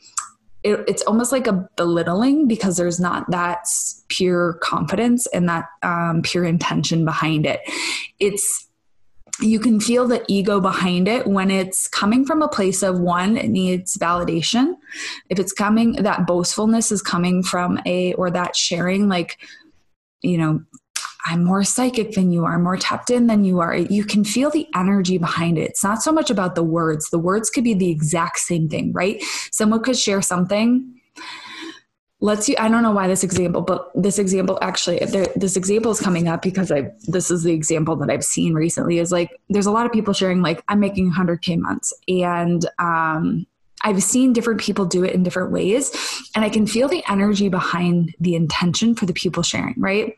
it, 0.62 0.84
it's 0.86 1.02
almost 1.02 1.32
like 1.32 1.46
a 1.46 1.68
belittling 1.76 2.46
because 2.46 2.76
there's 2.76 3.00
not 3.00 3.30
that 3.30 3.66
pure 4.08 4.54
confidence 4.54 5.26
and 5.28 5.48
that 5.48 5.66
um, 5.82 6.22
pure 6.22 6.44
intention 6.44 7.04
behind 7.04 7.46
it. 7.46 7.60
It's 8.18 8.68
you 9.40 9.58
can 9.58 9.80
feel 9.80 10.06
the 10.06 10.22
ego 10.28 10.60
behind 10.60 11.08
it 11.08 11.26
when 11.26 11.50
it's 11.50 11.88
coming 11.88 12.24
from 12.24 12.42
a 12.42 12.48
place 12.48 12.82
of 12.82 13.00
one 13.00 13.36
it 13.36 13.48
needs 13.48 13.96
validation. 13.96 14.74
If 15.30 15.38
it's 15.38 15.52
coming 15.52 15.94
that 15.94 16.26
boastfulness 16.26 16.92
is 16.92 17.02
coming 17.02 17.42
from 17.42 17.80
a 17.86 18.12
or 18.14 18.30
that 18.30 18.54
sharing 18.54 19.08
like 19.08 19.38
you 20.20 20.38
know 20.38 20.62
i'm 21.26 21.44
more 21.44 21.62
psychic 21.64 22.12
than 22.12 22.30
you 22.30 22.44
are 22.44 22.58
more 22.58 22.76
tapped 22.76 23.10
in 23.10 23.26
than 23.26 23.44
you 23.44 23.60
are. 23.60 23.76
You 23.76 24.04
can 24.04 24.24
feel 24.24 24.50
the 24.50 24.66
energy 24.74 25.18
behind 25.18 25.58
it. 25.58 25.70
It's 25.70 25.84
not 25.84 26.02
so 26.02 26.12
much 26.12 26.30
about 26.30 26.54
the 26.54 26.62
words. 26.62 27.10
The 27.10 27.18
words 27.18 27.50
could 27.50 27.64
be 27.64 27.74
the 27.74 27.90
exact 27.90 28.38
same 28.38 28.68
thing 28.68 28.92
right? 28.92 29.22
Someone 29.50 29.82
could 29.82 29.96
share 29.96 30.22
something. 30.22 31.00
Let's 32.20 32.48
you 32.48 32.54
i 32.56 32.68
don't 32.68 32.84
know 32.84 32.92
why 32.92 33.08
this 33.08 33.24
example 33.24 33.62
but 33.62 33.90
this 33.96 34.16
example 34.16 34.56
actually 34.62 34.98
there, 35.00 35.26
this 35.34 35.56
example 35.56 35.90
is 35.90 36.00
coming 36.00 36.28
up 36.28 36.40
because 36.40 36.70
i 36.70 36.88
this 37.08 37.32
is 37.32 37.42
the 37.42 37.52
example 37.52 37.96
that 37.96 38.10
i've 38.10 38.22
seen 38.22 38.54
recently 38.54 39.00
is 39.00 39.10
like 39.10 39.30
there's 39.48 39.66
a 39.66 39.72
lot 39.72 39.86
of 39.86 39.92
people 39.92 40.14
sharing 40.14 40.40
like 40.40 40.62
i'm 40.68 40.78
making 40.78 41.10
100k 41.10 41.58
months 41.58 41.92
and 42.06 42.64
um 42.78 43.44
I've 43.84 44.02
seen 44.02 44.32
different 44.32 44.60
people 44.60 44.84
do 44.84 45.04
it 45.04 45.14
in 45.14 45.22
different 45.22 45.52
ways, 45.52 45.90
and 46.34 46.44
I 46.44 46.48
can 46.48 46.66
feel 46.66 46.88
the 46.88 47.02
energy 47.08 47.48
behind 47.48 48.14
the 48.20 48.34
intention 48.34 48.94
for 48.94 49.06
the 49.06 49.12
people 49.12 49.42
sharing, 49.42 49.74
right? 49.78 50.16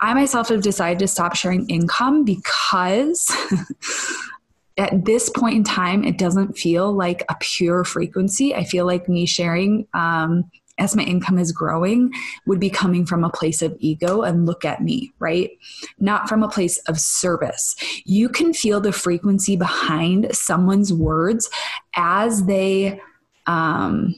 I 0.00 0.14
myself 0.14 0.48
have 0.48 0.62
decided 0.62 0.98
to 1.00 1.08
stop 1.08 1.34
sharing 1.34 1.68
income 1.68 2.24
because 2.24 3.34
at 4.76 5.04
this 5.04 5.30
point 5.30 5.54
in 5.54 5.64
time, 5.64 6.04
it 6.04 6.18
doesn't 6.18 6.58
feel 6.58 6.92
like 6.92 7.24
a 7.28 7.36
pure 7.40 7.84
frequency. 7.84 8.54
I 8.54 8.64
feel 8.64 8.86
like 8.86 9.08
me 9.08 9.26
sharing 9.26 9.86
um, 9.94 10.50
as 10.78 10.94
my 10.94 11.02
income 11.02 11.38
is 11.38 11.52
growing 11.52 12.12
would 12.46 12.60
be 12.60 12.70
coming 12.70 13.06
from 13.06 13.24
a 13.24 13.30
place 13.30 13.62
of 13.62 13.76
ego 13.78 14.22
and 14.22 14.46
look 14.46 14.64
at 14.64 14.82
me, 14.82 15.12
right? 15.18 15.50
Not 15.98 16.28
from 16.28 16.42
a 16.42 16.48
place 16.48 16.78
of 16.88 17.00
service. 17.00 17.74
You 18.04 18.28
can 18.28 18.52
feel 18.52 18.80
the 18.80 18.92
frequency 18.92 19.56
behind 19.56 20.34
someone's 20.34 20.92
words 20.92 21.48
as 21.94 22.44
they 22.44 23.00
um, 23.46 24.14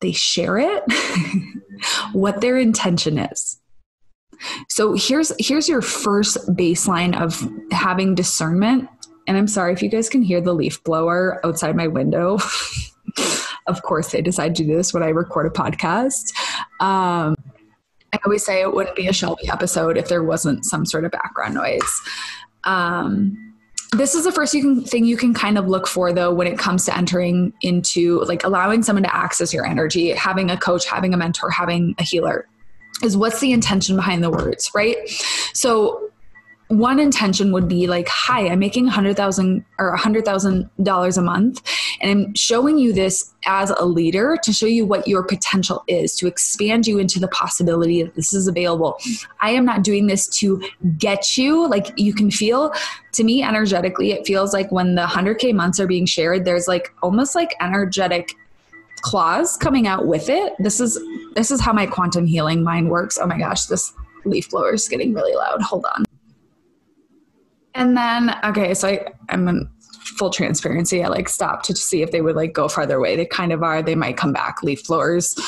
they 0.00 0.12
share 0.12 0.58
it, 0.58 0.84
what 2.12 2.40
their 2.40 2.56
intention 2.56 3.18
is. 3.18 3.60
So 4.68 4.94
here's 4.94 5.32
here's 5.38 5.68
your 5.68 5.82
first 5.82 6.38
baseline 6.50 7.20
of 7.20 7.42
having 7.72 8.14
discernment. 8.14 8.88
And 9.26 9.36
I'm 9.36 9.48
sorry 9.48 9.72
if 9.72 9.82
you 9.82 9.88
guys 9.88 10.08
can 10.08 10.22
hear 10.22 10.40
the 10.40 10.54
leaf 10.54 10.82
blower 10.84 11.44
outside 11.44 11.76
my 11.76 11.88
window. 11.88 12.38
of 13.68 13.82
course, 13.82 14.10
they 14.10 14.22
decide 14.22 14.54
to 14.56 14.64
do 14.64 14.76
this 14.76 14.92
when 14.92 15.02
I 15.02 15.08
record 15.08 15.46
a 15.46 15.50
podcast. 15.50 16.32
Um, 16.80 17.36
I 18.12 18.18
always 18.24 18.44
say 18.44 18.62
it 18.62 18.74
wouldn't 18.74 18.96
be 18.96 19.06
a 19.06 19.12
Shelby 19.12 19.48
episode 19.48 19.96
if 19.96 20.08
there 20.08 20.22
wasn't 20.22 20.64
some 20.64 20.86
sort 20.86 21.04
of 21.04 21.10
background 21.10 21.54
noise. 21.54 22.00
Um, 22.64 23.36
this 23.92 24.14
is 24.14 24.24
the 24.24 24.32
first 24.32 24.52
you 24.54 24.62
can, 24.62 24.84
thing 24.84 25.04
you 25.04 25.16
can 25.16 25.32
kind 25.32 25.56
of 25.56 25.66
look 25.66 25.86
for 25.86 26.12
though 26.12 26.32
when 26.32 26.46
it 26.46 26.58
comes 26.58 26.84
to 26.84 26.96
entering 26.96 27.52
into 27.62 28.20
like 28.24 28.44
allowing 28.44 28.82
someone 28.82 29.02
to 29.02 29.14
access 29.14 29.54
your 29.54 29.64
energy, 29.64 30.10
having 30.10 30.50
a 30.50 30.56
coach, 30.56 30.86
having 30.86 31.14
a 31.14 31.16
mentor, 31.16 31.50
having 31.50 31.94
a 31.98 32.02
healer 32.02 32.46
is 33.02 33.16
what's 33.16 33.40
the 33.40 33.52
intention 33.52 33.96
behind 33.96 34.22
the 34.22 34.30
words, 34.30 34.70
right? 34.74 34.96
So 35.54 36.07
one 36.68 37.00
intention 37.00 37.50
would 37.52 37.66
be 37.66 37.86
like, 37.86 38.08
hi, 38.08 38.46
I'm 38.48 38.58
making 38.58 38.86
hundred 38.86 39.16
thousand 39.16 39.64
or 39.78 39.88
a 39.88 39.98
hundred 39.98 40.24
thousand 40.24 40.68
dollars 40.82 41.16
a 41.16 41.22
month. 41.22 41.62
And 42.00 42.10
I'm 42.10 42.34
showing 42.34 42.78
you 42.78 42.92
this 42.92 43.32
as 43.46 43.70
a 43.70 43.86
leader 43.86 44.36
to 44.42 44.52
show 44.52 44.66
you 44.66 44.84
what 44.84 45.08
your 45.08 45.22
potential 45.22 45.82
is, 45.88 46.14
to 46.16 46.26
expand 46.26 46.86
you 46.86 46.98
into 46.98 47.18
the 47.18 47.28
possibility 47.28 48.02
that 48.02 48.14
this 48.14 48.34
is 48.34 48.46
available. 48.46 48.98
I 49.40 49.50
am 49.50 49.64
not 49.64 49.82
doing 49.82 50.06
this 50.06 50.28
to 50.38 50.62
get 50.98 51.38
you. 51.38 51.66
Like 51.66 51.90
you 51.96 52.12
can 52.12 52.30
feel 52.30 52.72
to 53.12 53.24
me 53.24 53.42
energetically, 53.42 54.12
it 54.12 54.26
feels 54.26 54.52
like 54.52 54.70
when 54.70 54.94
the 54.94 55.06
100K 55.06 55.54
months 55.54 55.80
are 55.80 55.86
being 55.86 56.06
shared, 56.06 56.44
there's 56.44 56.68
like 56.68 56.92
almost 57.02 57.34
like 57.34 57.54
energetic 57.60 58.34
claws 59.00 59.56
coming 59.56 59.86
out 59.86 60.06
with 60.06 60.28
it. 60.28 60.52
This 60.58 60.80
is 60.80 61.00
this 61.34 61.50
is 61.50 61.60
how 61.60 61.72
my 61.72 61.86
quantum 61.86 62.26
healing 62.26 62.62
mind 62.62 62.90
works. 62.90 63.18
Oh 63.18 63.26
my 63.26 63.38
gosh, 63.38 63.66
this 63.66 63.92
leaf 64.24 64.50
blower 64.50 64.74
is 64.74 64.86
getting 64.86 65.14
really 65.14 65.34
loud. 65.34 65.62
Hold 65.62 65.86
on. 65.96 66.04
And 67.74 67.96
then, 67.96 68.34
okay, 68.44 68.74
so 68.74 68.88
I, 68.88 69.06
I'm 69.28 69.46
in 69.48 69.68
full 70.18 70.30
transparency. 70.30 71.04
I 71.04 71.08
like 71.08 71.28
stopped 71.28 71.64
to 71.66 71.76
see 71.76 72.02
if 72.02 72.10
they 72.10 72.20
would 72.20 72.36
like 72.36 72.52
go 72.52 72.68
farther 72.68 72.96
away. 72.96 73.16
They 73.16 73.26
kind 73.26 73.52
of 73.52 73.62
are. 73.62 73.82
They 73.82 73.94
might 73.94 74.16
come 74.16 74.32
back, 74.32 74.62
leaf 74.62 74.86
blowers. 74.86 75.38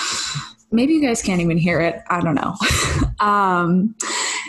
Maybe 0.70 0.94
you 0.94 1.02
guys 1.02 1.22
can't 1.22 1.40
even 1.40 1.58
hear 1.58 1.80
it. 1.80 2.00
I 2.08 2.20
don't 2.20 2.36
know. 2.36 2.54
um, 3.20 3.94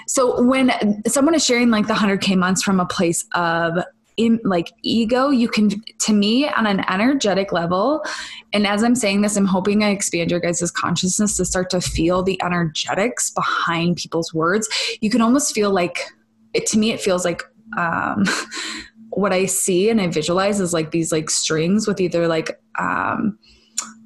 so 0.07 0.43
when 0.43 1.01
someone 1.07 1.33
is 1.33 1.43
sharing 1.43 1.69
like 1.69 1.87
the 1.87 1.93
100K 1.93 2.37
months 2.37 2.61
from 2.61 2.79
a 2.79 2.85
place 2.85 3.25
of 3.33 3.83
in 4.17 4.39
like 4.43 4.73
ego 4.83 5.29
you 5.29 5.47
can 5.47 5.69
to 5.99 6.13
me 6.13 6.47
on 6.49 6.67
an 6.67 6.83
energetic 6.89 7.53
level 7.53 8.03
and 8.51 8.67
as 8.67 8.83
i'm 8.83 8.93
saying 8.93 9.21
this 9.21 9.37
i'm 9.37 9.45
hoping 9.45 9.85
i 9.85 9.89
expand 9.89 10.29
your 10.29 10.39
guys' 10.39 10.69
consciousness 10.69 11.37
to 11.37 11.45
start 11.45 11.69
to 11.69 11.79
feel 11.79 12.21
the 12.21 12.39
energetics 12.43 13.29
behind 13.29 13.95
people's 13.95 14.33
words 14.33 14.67
you 14.99 15.09
can 15.09 15.21
almost 15.21 15.55
feel 15.55 15.71
like 15.71 16.07
it, 16.53 16.65
to 16.65 16.77
me 16.77 16.91
it 16.91 16.99
feels 16.99 17.23
like 17.23 17.43
um, 17.77 18.25
what 19.09 19.33
I 19.33 19.45
see 19.45 19.89
and 19.89 19.99
I 19.99 20.07
visualize 20.07 20.59
is 20.59 20.73
like 20.73 20.91
these 20.91 21.11
like 21.11 21.29
strings 21.29 21.87
with 21.87 21.99
either 21.99 22.27
like 22.27 22.59
um, 22.79 23.37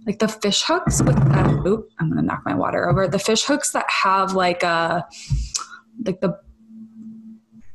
like 0.06 0.20
the 0.20 0.28
fish 0.28 0.64
hooks 0.64 1.02
with 1.02 1.18
uh, 1.18 1.64
oop, 1.66 1.90
I'm 2.00 2.10
gonna 2.10 2.22
knock 2.22 2.44
my 2.46 2.56
water 2.56 2.90
over. 2.90 3.08
The 3.08 3.20
fish 3.20 3.44
hooks 3.44 3.72
that 3.72 3.86
have 3.90 4.34
like 4.34 4.64
a 4.64 4.68
uh, 4.68 5.02
like 6.06 6.22
the 6.22 6.38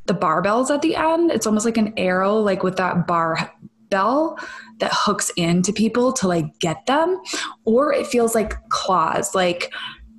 the 0.07 0.15
barbells 0.15 0.71
at 0.71 0.83
the 0.83 0.97
end. 0.97 1.31
It's 1.31 1.47
almost 1.47 1.65
like 1.65 1.77
an 1.77 1.93
arrow, 1.97 2.37
like 2.37 2.63
with 2.63 2.77
that 2.77 3.07
bar 3.07 3.53
bell 3.91 4.39
that 4.79 4.93
hooks 4.95 5.31
into 5.37 5.73
people 5.73 6.13
to 6.15 6.29
like 6.29 6.59
get 6.61 6.87
them, 6.87 7.21
or 7.65 7.93
it 7.93 8.07
feels 8.07 8.35
like 8.35 8.57
claws, 8.69 9.35
like 9.35 9.73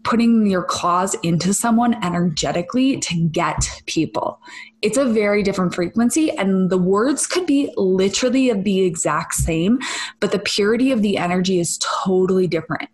putting 0.04 0.48
your 0.48 0.64
claws 0.64 1.16
into 1.24 1.54
someone 1.54 2.04
energetically 2.04 2.98
to 3.00 3.28
get 3.30 3.70
people. 3.86 4.40
It's 4.82 4.98
a 4.98 5.06
very 5.06 5.44
different 5.44 5.76
frequency, 5.76 6.32
and 6.32 6.70
the 6.70 6.78
words 6.78 7.28
could 7.28 7.46
be 7.46 7.72
literally 7.78 8.50
of 8.50 8.64
the 8.64 8.82
exact 8.82 9.36
same, 9.36 9.80
but 10.20 10.32
the 10.32 10.40
purity 10.40 10.92
of 10.92 11.02
the 11.02 11.18
energy 11.18 11.60
is 11.60 11.80
totally 12.04 12.48
different. 12.48 12.90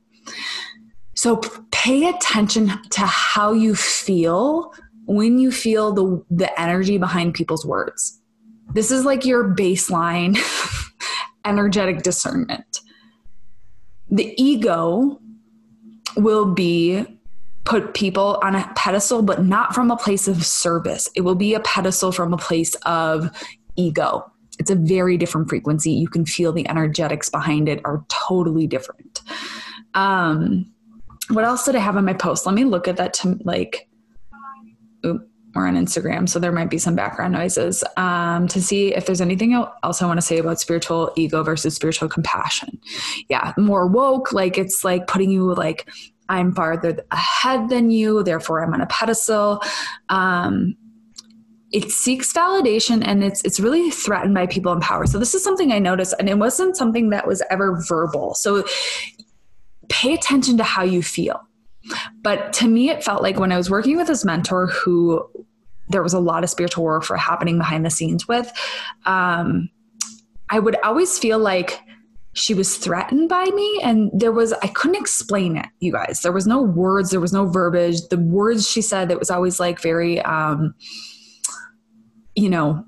So 1.15 1.37
pay 1.71 2.09
attention 2.09 2.71
to 2.91 3.01
how 3.01 3.53
you 3.53 3.75
feel 3.75 4.73
when 5.05 5.39
you 5.39 5.51
feel 5.51 5.93
the, 5.93 6.23
the 6.29 6.59
energy 6.59 6.97
behind 6.97 7.33
people's 7.33 7.65
words. 7.65 8.21
This 8.73 8.91
is 8.91 9.05
like 9.05 9.25
your 9.25 9.55
baseline 9.55 10.37
energetic 11.45 12.03
discernment. 12.03 12.81
The 14.11 14.33
ego 14.41 15.19
will 16.17 16.45
be 16.45 17.05
put 17.65 17.93
people 17.93 18.39
on 18.41 18.55
a 18.55 18.71
pedestal, 18.75 19.21
but 19.21 19.43
not 19.43 19.75
from 19.75 19.91
a 19.91 19.97
place 19.97 20.27
of 20.27 20.45
service. 20.45 21.09
It 21.15 21.21
will 21.21 21.35
be 21.35 21.53
a 21.53 21.59
pedestal 21.59 22.11
from 22.11 22.33
a 22.33 22.37
place 22.37 22.75
of 22.85 23.29
ego. 23.75 24.31
It's 24.57 24.71
a 24.71 24.75
very 24.75 25.17
different 25.17 25.49
frequency. 25.49 25.91
You 25.91 26.07
can 26.07 26.25
feel 26.25 26.51
the 26.53 26.67
energetics 26.69 27.29
behind 27.29 27.67
it 27.67 27.81
are 27.83 28.05
totally 28.09 28.67
different. 28.67 29.21
Um, 29.93 30.71
what 31.29 31.43
else 31.43 31.65
did 31.65 31.75
I 31.75 31.79
have 31.79 31.97
on 31.97 32.05
my 32.05 32.13
post? 32.13 32.45
Let 32.45 32.55
me 32.55 32.63
look 32.63 32.87
at 32.87 32.97
that 32.97 33.13
to 33.15 33.37
like, 33.43 33.89
oop, 35.05 35.29
we're 35.57 35.67
on 35.67 35.75
Instagram, 35.75 36.29
so 36.29 36.39
there 36.39 36.51
might 36.51 36.69
be 36.69 36.77
some 36.77 36.95
background 36.95 37.33
noises 37.33 37.83
um, 37.97 38.47
to 38.47 38.61
see 38.61 38.93
if 38.93 39.05
there's 39.05 39.21
anything 39.21 39.53
else 39.53 40.01
I 40.01 40.05
want 40.05 40.17
to 40.17 40.25
say 40.25 40.37
about 40.37 40.59
spiritual 40.59 41.11
ego 41.15 41.43
versus 41.43 41.75
spiritual 41.75 42.07
compassion. 42.09 42.79
Yeah, 43.29 43.53
more 43.57 43.87
woke, 43.87 44.31
like 44.31 44.57
it's 44.57 44.83
like 44.83 45.07
putting 45.07 45.31
you 45.31 45.53
like 45.55 45.89
I'm 46.29 46.53
farther 46.53 47.03
ahead 47.11 47.69
than 47.69 47.91
you, 47.91 48.23
therefore 48.23 48.63
I'm 48.63 48.73
on 48.73 48.81
a 48.81 48.87
pedestal. 48.87 49.61
Um, 50.09 50.75
it 51.71 51.91
seeks 51.91 52.31
validation 52.31 53.05
and 53.05 53.23
it's 53.23 53.43
it's 53.43 53.59
really 53.59 53.91
threatened 53.91 54.33
by 54.33 54.47
people 54.47 54.71
in 54.71 54.79
power. 54.79 55.05
So 55.05 55.19
this 55.19 55.35
is 55.35 55.43
something 55.43 55.71
I 55.71 55.79
noticed, 55.79 56.13
and 56.19 56.29
it 56.29 56.37
wasn't 56.37 56.77
something 56.77 57.09
that 57.09 57.27
was 57.27 57.43
ever 57.49 57.83
verbal. 57.87 58.35
So 58.35 58.63
pay 59.89 60.13
attention 60.13 60.57
to 60.57 60.63
how 60.63 60.83
you 60.83 61.01
feel. 61.01 61.41
But 62.21 62.53
to 62.53 62.67
me, 62.67 62.89
it 62.89 63.03
felt 63.03 63.21
like 63.23 63.39
when 63.39 63.51
I 63.51 63.57
was 63.57 63.69
working 63.69 63.97
with 63.97 64.07
this 64.07 64.25
mentor 64.25 64.67
who 64.67 65.29
there 65.89 66.03
was 66.03 66.13
a 66.13 66.19
lot 66.19 66.43
of 66.43 66.49
spiritual 66.49 66.83
warfare 66.83 67.17
happening 67.17 67.57
behind 67.57 67.85
the 67.85 67.89
scenes 67.89 68.27
with, 68.27 68.51
um, 69.05 69.69
I 70.49 70.59
would 70.59 70.77
always 70.83 71.17
feel 71.19 71.39
like 71.39 71.79
she 72.33 72.53
was 72.53 72.77
threatened 72.77 73.29
by 73.29 73.45
me 73.45 73.79
and 73.83 74.11
there 74.13 74.31
was 74.31 74.53
i 74.61 74.67
couldn't 74.67 75.01
explain 75.01 75.57
it 75.57 75.65
you 75.79 75.91
guys. 75.91 76.21
There 76.21 76.31
was 76.31 76.45
no 76.45 76.61
words 76.61 77.09
there 77.09 77.19
was 77.19 77.33
no 77.33 77.47
verbiage. 77.47 77.99
The 78.09 78.17
words 78.17 78.69
she 78.69 78.81
said 78.81 79.11
it 79.11 79.17
was 79.17 79.31
always 79.31 79.59
like 79.59 79.81
very 79.81 80.21
um 80.21 80.75
you 82.35 82.49
know 82.49 82.85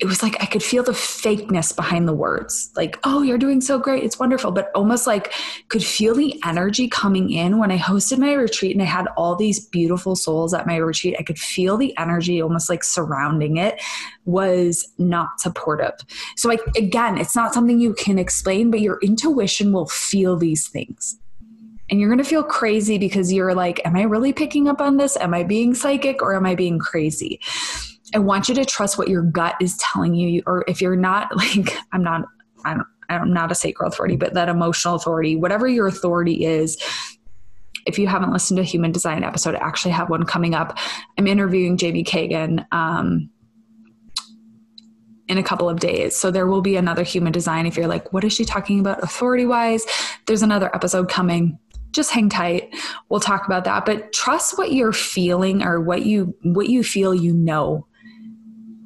it 0.00 0.06
was 0.06 0.22
like 0.22 0.42
I 0.42 0.46
could 0.46 0.62
feel 0.62 0.82
the 0.82 0.92
fakeness 0.92 1.76
behind 1.76 2.08
the 2.08 2.14
words. 2.14 2.70
Like, 2.74 2.98
oh, 3.04 3.22
you're 3.22 3.38
doing 3.38 3.60
so 3.60 3.78
great. 3.78 4.02
It's 4.02 4.18
wonderful. 4.18 4.50
But 4.50 4.70
almost 4.74 5.06
like 5.06 5.32
could 5.68 5.84
feel 5.84 6.14
the 6.14 6.40
energy 6.44 6.88
coming 6.88 7.30
in 7.30 7.58
when 7.58 7.70
I 7.70 7.78
hosted 7.78 8.18
my 8.18 8.32
retreat 8.32 8.74
and 8.74 8.82
I 8.82 8.86
had 8.86 9.08
all 9.16 9.36
these 9.36 9.60
beautiful 9.66 10.16
souls 10.16 10.54
at 10.54 10.66
my 10.66 10.76
retreat. 10.76 11.16
I 11.18 11.22
could 11.22 11.38
feel 11.38 11.76
the 11.76 11.96
energy 11.98 12.40
almost 12.40 12.70
like 12.70 12.82
surrounding 12.82 13.58
it 13.58 13.80
was 14.24 14.90
not 14.98 15.40
supportive. 15.40 15.94
So 16.36 16.48
like 16.48 16.60
again, 16.76 17.18
it's 17.18 17.36
not 17.36 17.52
something 17.52 17.78
you 17.78 17.92
can 17.94 18.18
explain, 18.18 18.70
but 18.70 18.80
your 18.80 18.98
intuition 19.02 19.72
will 19.72 19.86
feel 19.86 20.36
these 20.36 20.66
things 20.68 21.20
and 21.90 21.98
you're 21.98 22.08
going 22.08 22.18
to 22.18 22.24
feel 22.24 22.44
crazy 22.44 22.98
because 22.98 23.32
you're 23.32 23.54
like, 23.54 23.84
am 23.84 23.96
I 23.96 24.02
really 24.02 24.32
picking 24.32 24.68
up 24.68 24.80
on 24.80 24.96
this? 24.96 25.16
Am 25.16 25.34
I 25.34 25.42
being 25.42 25.74
psychic 25.74 26.22
or 26.22 26.36
am 26.36 26.46
I 26.46 26.54
being 26.54 26.78
crazy? 26.78 27.40
I 28.14 28.18
want 28.18 28.48
you 28.48 28.54
to 28.56 28.64
trust 28.64 28.98
what 28.98 29.08
your 29.08 29.22
gut 29.22 29.56
is 29.60 29.76
telling 29.76 30.14
you, 30.14 30.42
or 30.46 30.64
if 30.66 30.80
you're 30.80 30.96
not 30.96 31.34
like, 31.36 31.74
I'm 31.92 32.02
not, 32.02 32.24
I 32.64 32.74
don't, 32.74 32.86
I'm 33.08 33.32
not 33.32 33.50
a 33.50 33.54
sacral 33.54 33.88
authority, 33.88 34.16
but 34.16 34.34
that 34.34 34.48
emotional 34.48 34.94
authority, 34.94 35.36
whatever 35.36 35.66
your 35.66 35.86
authority 35.86 36.44
is, 36.44 36.80
if 37.86 37.98
you 37.98 38.06
haven't 38.06 38.32
listened 38.32 38.58
to 38.58 38.64
human 38.64 38.92
design 38.92 39.24
episode, 39.24 39.54
I 39.54 39.58
actually 39.58 39.92
have 39.92 40.10
one 40.10 40.24
coming 40.24 40.54
up. 40.54 40.78
I'm 41.18 41.26
interviewing 41.26 41.76
Jamie 41.76 42.04
Kagan 42.04 42.66
um, 42.72 43.30
in 45.28 45.38
a 45.38 45.42
couple 45.42 45.68
of 45.68 45.80
days. 45.80 46.14
So 46.14 46.30
there 46.30 46.46
will 46.46 46.60
be 46.60 46.76
another 46.76 47.02
human 47.02 47.32
design. 47.32 47.66
If 47.66 47.76
you're 47.76 47.86
like, 47.86 48.12
what 48.12 48.22
is 48.22 48.32
she 48.32 48.44
talking 48.44 48.80
about 48.80 49.02
authority 49.02 49.46
wise? 49.46 49.86
There's 50.26 50.42
another 50.42 50.74
episode 50.74 51.08
coming. 51.08 51.58
Just 51.92 52.10
hang 52.10 52.28
tight. 52.28 52.74
We'll 53.08 53.20
talk 53.20 53.46
about 53.46 53.64
that. 53.64 53.86
But 53.86 54.12
trust 54.12 54.58
what 54.58 54.72
you're 54.72 54.92
feeling 54.92 55.62
or 55.62 55.80
what 55.80 56.04
you 56.04 56.36
what 56.42 56.68
you 56.68 56.84
feel 56.84 57.14
you 57.14 57.32
know 57.32 57.86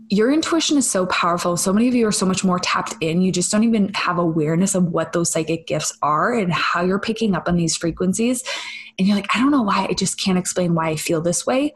your 0.09 0.33
intuition 0.33 0.77
is 0.77 0.91
so 0.91 1.07
powerful. 1.07 1.57
So 1.57 1.73
many 1.73 1.89
of 1.89 1.95
you 1.95 2.07
are 2.07 2.13
so 2.13 2.27
much 2.27 2.45
more 2.45 2.59
tapped 2.59 2.95
in. 3.01 3.23
You 3.23 3.33
just 3.33 3.51
don't 3.51 3.65
even 3.65 3.93
have 3.95 4.19
awareness 4.19 4.75
of 4.75 4.93
what 4.93 5.13
those 5.13 5.31
psychic 5.31 5.67
gifts 5.67 5.97
are 6.03 6.35
and 6.35 6.53
how 6.53 6.83
you're 6.85 6.99
picking 6.99 7.35
up 7.35 7.49
on 7.49 7.57
these 7.57 7.77
frequencies. 7.77 8.43
And 8.99 9.09
you're 9.09 9.17
like, 9.17 9.35
I 9.35 9.41
don't 9.41 9.51
know 9.51 9.63
why. 9.63 9.87
I 9.89 9.95
just 9.95 10.21
can't 10.21 10.39
explain 10.39 10.75
why 10.75 10.91
I 10.91 10.97
feel 10.97 11.21
this 11.21 11.47
way. 11.47 11.75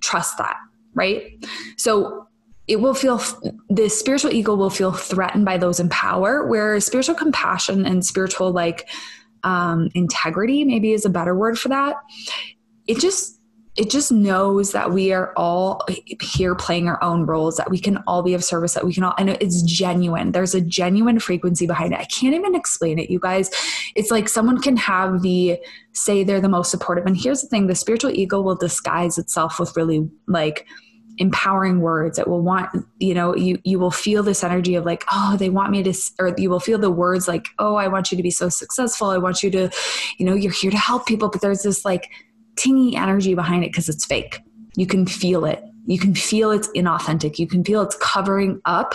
Trust 0.00 0.38
that, 0.38 0.56
right? 0.94 1.32
So 1.76 2.28
it 2.68 2.80
will 2.80 2.94
feel 2.94 3.20
the 3.68 3.88
spiritual 3.88 4.32
ego 4.32 4.54
will 4.54 4.70
feel 4.70 4.92
threatened 4.92 5.44
by 5.44 5.58
those 5.58 5.80
in 5.80 5.88
power, 5.88 6.46
where 6.46 6.78
spiritual 6.80 7.14
compassion 7.14 7.84
and 7.86 8.04
spiritual 8.04 8.52
like 8.52 8.88
um, 9.44 9.88
integrity 9.94 10.64
maybe 10.64 10.92
is 10.92 11.04
a 11.04 11.10
better 11.10 11.34
word 11.34 11.58
for 11.58 11.68
that. 11.70 11.96
It 12.86 13.00
just 13.00 13.40
it 13.74 13.88
just 13.90 14.12
knows 14.12 14.72
that 14.72 14.90
we 14.90 15.12
are 15.12 15.32
all 15.34 15.82
here 16.20 16.54
playing 16.54 16.88
our 16.88 17.02
own 17.02 17.24
roles 17.24 17.56
that 17.56 17.70
we 17.70 17.78
can 17.78 17.96
all 18.06 18.22
be 18.22 18.34
of 18.34 18.44
service 18.44 18.74
that 18.74 18.84
we 18.84 18.92
can 18.92 19.02
all 19.02 19.14
and 19.16 19.30
it's 19.30 19.62
genuine. 19.62 20.32
There's 20.32 20.54
a 20.54 20.60
genuine 20.60 21.18
frequency 21.18 21.66
behind 21.66 21.94
it. 21.94 22.00
I 22.00 22.04
can't 22.04 22.34
even 22.34 22.54
explain 22.54 22.98
it 22.98 23.08
you 23.08 23.18
guys. 23.18 23.50
It's 23.94 24.10
like 24.10 24.28
someone 24.28 24.60
can 24.60 24.76
have 24.76 25.22
the 25.22 25.58
say 25.92 26.22
they're 26.22 26.40
the 26.40 26.50
most 26.50 26.70
supportive 26.70 27.06
and 27.06 27.16
here's 27.16 27.40
the 27.40 27.48
thing 27.48 27.66
the 27.66 27.74
spiritual 27.74 28.10
ego 28.10 28.42
will 28.42 28.56
disguise 28.56 29.16
itself 29.16 29.58
with 29.58 29.74
really 29.74 30.06
like 30.26 30.66
empowering 31.16 31.80
words. 31.80 32.18
It 32.18 32.28
will 32.28 32.42
want 32.42 32.68
you 32.98 33.14
know 33.14 33.34
you 33.34 33.58
you 33.64 33.78
will 33.78 33.90
feel 33.90 34.22
this 34.22 34.44
energy 34.44 34.74
of 34.74 34.84
like 34.84 35.04
oh 35.10 35.36
they 35.38 35.48
want 35.48 35.70
me 35.70 35.82
to 35.82 35.94
or 36.18 36.34
you 36.36 36.50
will 36.50 36.60
feel 36.60 36.78
the 36.78 36.90
words 36.90 37.26
like 37.26 37.46
oh 37.58 37.74
i 37.76 37.86
want 37.86 38.10
you 38.10 38.16
to 38.16 38.22
be 38.22 38.30
so 38.30 38.50
successful. 38.50 39.08
I 39.08 39.18
want 39.18 39.42
you 39.42 39.50
to 39.52 39.70
you 40.18 40.26
know 40.26 40.34
you're 40.34 40.52
here 40.52 40.70
to 40.70 40.76
help 40.76 41.06
people 41.06 41.30
but 41.30 41.40
there's 41.40 41.62
this 41.62 41.86
like 41.86 42.10
tingy 42.56 42.94
energy 42.94 43.34
behind 43.34 43.64
it 43.64 43.72
because 43.72 43.88
it's 43.88 44.04
fake. 44.04 44.40
You 44.76 44.86
can 44.86 45.06
feel 45.06 45.44
it. 45.44 45.62
You 45.86 45.98
can 45.98 46.14
feel 46.14 46.52
it's 46.52 46.68
inauthentic. 46.68 47.38
You 47.38 47.48
can 47.48 47.64
feel 47.64 47.82
it's 47.82 47.96
covering 47.96 48.60
up 48.64 48.94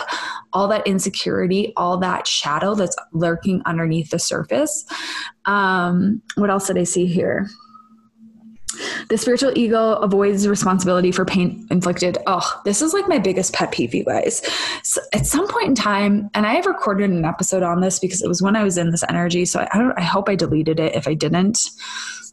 all 0.52 0.68
that 0.68 0.86
insecurity, 0.86 1.72
all 1.76 1.98
that 1.98 2.26
shadow 2.26 2.74
that's 2.74 2.96
lurking 3.12 3.62
underneath 3.66 4.10
the 4.10 4.18
surface. 4.18 4.86
Um, 5.44 6.22
what 6.36 6.50
else 6.50 6.66
did 6.66 6.78
I 6.78 6.84
see 6.84 7.06
here? 7.06 7.48
The 9.08 9.18
spiritual 9.18 9.52
ego 9.56 9.94
avoids 9.94 10.46
responsibility 10.46 11.10
for 11.10 11.24
pain 11.24 11.66
inflicted. 11.70 12.18
Oh, 12.26 12.60
this 12.64 12.80
is 12.80 12.92
like 12.92 13.08
my 13.08 13.18
biggest 13.18 13.52
pet 13.52 13.72
peeve, 13.72 13.94
you 13.94 14.04
guys. 14.04 14.40
So 14.82 15.00
at 15.12 15.26
some 15.26 15.48
point 15.48 15.66
in 15.66 15.74
time, 15.74 16.30
and 16.34 16.46
I 16.46 16.54
have 16.54 16.66
recorded 16.66 17.10
an 17.10 17.24
episode 17.24 17.62
on 17.62 17.80
this 17.80 17.98
because 17.98 18.22
it 18.22 18.28
was 18.28 18.40
when 18.40 18.56
I 18.56 18.62
was 18.62 18.78
in 18.78 18.90
this 18.90 19.04
energy. 19.08 19.44
So 19.44 19.60
I, 19.60 19.92
I 19.96 20.02
hope 20.02 20.28
I 20.28 20.36
deleted 20.36 20.78
it. 20.80 20.94
If 20.94 21.08
I 21.08 21.14
didn't, 21.14 21.58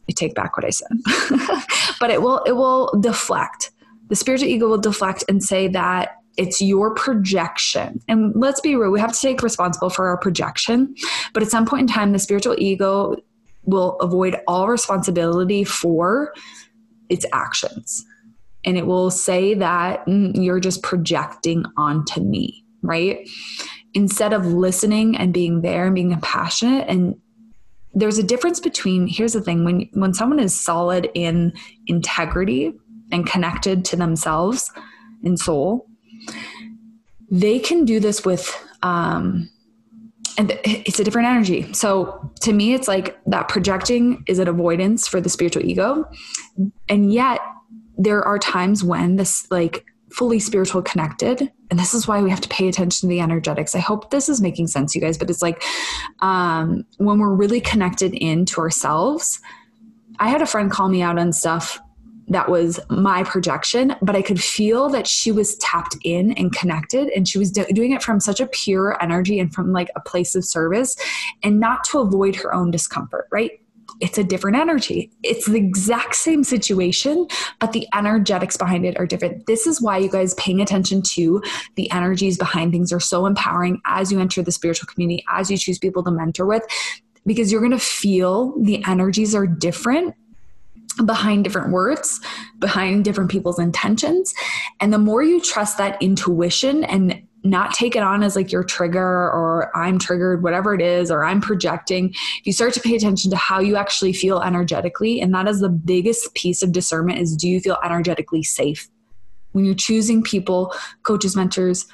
I 0.08 0.12
take 0.12 0.34
back 0.34 0.56
what 0.56 0.64
I 0.64 0.70
said. 0.70 0.88
but 2.00 2.10
it 2.10 2.22
will 2.22 2.38
it 2.44 2.52
will 2.52 2.92
deflect. 3.00 3.70
The 4.08 4.16
spiritual 4.16 4.48
ego 4.48 4.68
will 4.68 4.78
deflect 4.78 5.24
and 5.28 5.42
say 5.42 5.68
that 5.68 6.16
it's 6.36 6.60
your 6.60 6.94
projection. 6.94 8.00
And 8.08 8.32
let's 8.36 8.60
be 8.60 8.76
real, 8.76 8.90
we 8.90 9.00
have 9.00 9.12
to 9.12 9.20
take 9.20 9.42
responsible 9.42 9.90
for 9.90 10.06
our 10.08 10.18
projection. 10.18 10.94
But 11.32 11.42
at 11.42 11.50
some 11.50 11.66
point 11.66 11.82
in 11.82 11.86
time, 11.88 12.12
the 12.12 12.18
spiritual 12.18 12.54
ego 12.58 13.16
will 13.64 13.96
avoid 14.00 14.36
all 14.46 14.68
responsibility 14.68 15.64
for 15.64 16.32
its 17.08 17.24
actions. 17.32 18.04
And 18.64 18.76
it 18.76 18.86
will 18.86 19.10
say 19.10 19.54
that 19.54 20.06
mm, 20.06 20.32
you're 20.34 20.60
just 20.60 20.82
projecting 20.82 21.64
onto 21.76 22.20
me, 22.20 22.64
right? 22.82 23.28
Instead 23.94 24.32
of 24.32 24.46
listening 24.46 25.16
and 25.16 25.32
being 25.32 25.62
there 25.62 25.86
and 25.86 25.94
being 25.94 26.10
compassionate 26.10 26.88
and 26.88 27.16
there's 27.96 28.18
a 28.18 28.22
difference 28.22 28.60
between 28.60 29.08
here's 29.08 29.32
the 29.32 29.40
thing 29.40 29.64
when 29.64 29.88
when 29.94 30.14
someone 30.14 30.38
is 30.38 30.58
solid 30.58 31.10
in 31.14 31.52
integrity 31.86 32.72
and 33.10 33.26
connected 33.26 33.84
to 33.84 33.96
themselves 33.96 34.70
in 35.22 35.36
soul 35.36 35.88
they 37.30 37.58
can 37.58 37.84
do 37.84 37.98
this 37.98 38.24
with 38.24 38.54
um, 38.82 39.50
and 40.38 40.52
it's 40.64 41.00
a 41.00 41.04
different 41.04 41.28
energy. 41.28 41.72
So 41.72 42.30
to 42.42 42.52
me, 42.52 42.74
it's 42.74 42.88
like 42.88 43.18
that 43.26 43.48
projecting 43.48 44.22
is 44.28 44.38
an 44.38 44.48
avoidance 44.48 45.08
for 45.08 45.20
the 45.20 45.28
spiritual 45.28 45.64
ego. 45.64 46.04
And 46.88 47.12
yet 47.12 47.40
there 47.96 48.22
are 48.22 48.38
times 48.38 48.84
when 48.84 49.16
this 49.16 49.50
like 49.50 49.86
fully 50.10 50.38
spiritual 50.38 50.82
connected 50.82 51.52
and 51.70 51.78
this 51.78 51.92
is 51.92 52.06
why 52.06 52.22
we 52.22 52.30
have 52.30 52.40
to 52.40 52.48
pay 52.48 52.68
attention 52.68 53.08
to 53.08 53.10
the 53.10 53.20
energetics 53.20 53.74
i 53.74 53.78
hope 53.78 54.10
this 54.10 54.28
is 54.28 54.40
making 54.40 54.66
sense 54.66 54.94
you 54.94 55.00
guys 55.00 55.18
but 55.18 55.28
it's 55.28 55.42
like 55.42 55.62
um, 56.20 56.84
when 56.98 57.18
we're 57.18 57.34
really 57.34 57.60
connected 57.60 58.14
into 58.14 58.60
ourselves 58.60 59.40
i 60.20 60.28
had 60.28 60.40
a 60.40 60.46
friend 60.46 60.70
call 60.70 60.88
me 60.88 61.02
out 61.02 61.18
on 61.18 61.32
stuff 61.32 61.80
that 62.28 62.48
was 62.48 62.80
my 62.90 63.22
projection, 63.22 63.94
but 64.02 64.16
I 64.16 64.22
could 64.22 64.42
feel 64.42 64.88
that 64.88 65.06
she 65.06 65.30
was 65.30 65.56
tapped 65.56 65.96
in 66.02 66.32
and 66.32 66.52
connected, 66.52 67.08
and 67.10 67.28
she 67.28 67.38
was 67.38 67.50
do- 67.52 67.66
doing 67.72 67.92
it 67.92 68.02
from 68.02 68.18
such 68.20 68.40
a 68.40 68.46
pure 68.46 69.00
energy 69.02 69.38
and 69.38 69.54
from 69.54 69.72
like 69.72 69.90
a 69.94 70.00
place 70.00 70.34
of 70.34 70.44
service 70.44 70.96
and 71.42 71.60
not 71.60 71.84
to 71.84 72.00
avoid 72.00 72.34
her 72.36 72.52
own 72.52 72.70
discomfort, 72.70 73.28
right? 73.30 73.52
It's 74.00 74.18
a 74.18 74.24
different 74.24 74.56
energy. 74.56 75.10
It's 75.22 75.46
the 75.46 75.56
exact 75.56 76.16
same 76.16 76.44
situation, 76.44 77.26
but 77.60 77.72
the 77.72 77.86
energetics 77.94 78.56
behind 78.56 78.84
it 78.84 78.98
are 78.98 79.06
different. 79.06 79.46
This 79.46 79.66
is 79.66 79.80
why 79.80 79.98
you 79.98 80.10
guys 80.10 80.34
paying 80.34 80.60
attention 80.60 81.02
to 81.02 81.42
the 81.76 81.90
energies 81.90 82.36
behind 82.36 82.72
things 82.72 82.92
are 82.92 83.00
so 83.00 83.26
empowering 83.26 83.80
as 83.86 84.12
you 84.12 84.20
enter 84.20 84.42
the 84.42 84.52
spiritual 84.52 84.86
community, 84.86 85.24
as 85.30 85.50
you 85.50 85.56
choose 85.56 85.78
people 85.78 86.02
to 86.04 86.10
mentor 86.10 86.46
with, 86.46 86.62
because 87.24 87.50
you're 87.50 87.60
going 87.60 87.72
to 87.72 87.78
feel 87.78 88.54
the 88.60 88.84
energies 88.86 89.34
are 89.34 89.46
different 89.46 90.14
behind 91.04 91.44
different 91.44 91.70
words, 91.70 92.20
behind 92.58 93.04
different 93.04 93.30
people's 93.30 93.58
intentions. 93.58 94.32
And 94.80 94.92
the 94.92 94.98
more 94.98 95.22
you 95.22 95.40
trust 95.40 95.76
that 95.78 96.00
intuition 96.00 96.84
and 96.84 97.22
not 97.50 97.74
take 97.74 97.96
it 97.96 98.02
on 98.02 98.22
as 98.22 98.36
like 98.36 98.52
your 98.52 98.64
trigger 98.64 99.30
or 99.30 99.70
I'm 99.76 99.98
triggered, 99.98 100.42
whatever 100.42 100.74
it 100.74 100.80
is, 100.80 101.10
or 101.10 101.24
I'm 101.24 101.40
projecting, 101.40 102.14
you 102.44 102.52
start 102.52 102.72
to 102.74 102.80
pay 102.80 102.94
attention 102.94 103.30
to 103.30 103.36
how 103.36 103.60
you 103.60 103.76
actually 103.76 104.12
feel 104.12 104.40
energetically. 104.40 105.20
And 105.20 105.34
that 105.34 105.48
is 105.48 105.60
the 105.60 105.68
biggest 105.68 106.34
piece 106.34 106.62
of 106.62 106.72
discernment 106.72 107.18
is 107.18 107.36
do 107.36 107.48
you 107.48 107.60
feel 107.60 107.78
energetically 107.84 108.42
safe? 108.42 108.88
When 109.52 109.64
you're 109.64 109.74
choosing 109.74 110.22
people, 110.22 110.74
coaches, 111.02 111.34
mentors, 111.34 111.86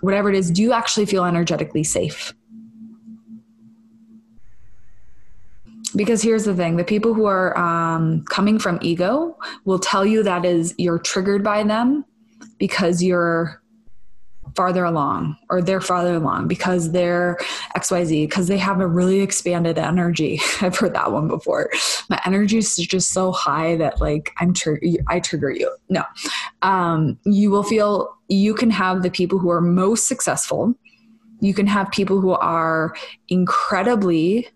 whatever 0.00 0.28
it 0.28 0.36
is, 0.36 0.50
do 0.50 0.62
you 0.62 0.72
actually 0.72 1.06
feel 1.06 1.24
energetically 1.24 1.84
safe? 1.84 2.32
because 5.96 6.22
here's 6.22 6.44
the 6.44 6.54
thing 6.54 6.76
the 6.76 6.84
people 6.84 7.14
who 7.14 7.26
are 7.26 7.56
um, 7.56 8.24
coming 8.24 8.58
from 8.58 8.78
ego 8.82 9.38
will 9.64 9.78
tell 9.78 10.04
you 10.04 10.22
that 10.22 10.44
is 10.44 10.74
you're 10.78 10.98
triggered 10.98 11.44
by 11.44 11.62
them 11.62 12.04
because 12.58 13.02
you're 13.02 13.62
farther 14.54 14.84
along 14.84 15.36
or 15.50 15.60
they're 15.60 15.80
farther 15.80 16.14
along 16.14 16.48
because 16.48 16.92
they're 16.92 17.36
xyz 17.76 18.28
because 18.28 18.46
they 18.46 18.58
have 18.58 18.80
a 18.80 18.86
really 18.86 19.20
expanded 19.20 19.78
energy. 19.78 20.40
I've 20.60 20.76
heard 20.76 20.94
that 20.94 21.12
one 21.12 21.28
before. 21.28 21.70
My 22.08 22.20
energy 22.24 22.58
is 22.58 22.76
just 22.76 23.10
so 23.10 23.32
high 23.32 23.76
that 23.76 24.00
like 24.00 24.32
i'm 24.38 24.52
tr- 24.54 24.76
i 25.08 25.20
trigger 25.20 25.50
you. 25.50 25.74
No. 25.88 26.04
Um, 26.62 27.18
you 27.24 27.50
will 27.50 27.62
feel 27.62 28.16
you 28.28 28.54
can 28.54 28.70
have 28.70 29.02
the 29.02 29.10
people 29.10 29.38
who 29.38 29.50
are 29.50 29.60
most 29.60 30.08
successful. 30.08 30.74
You 31.40 31.52
can 31.52 31.66
have 31.66 31.90
people 31.90 32.20
who 32.20 32.30
are 32.30 32.94
incredibly 33.28 34.48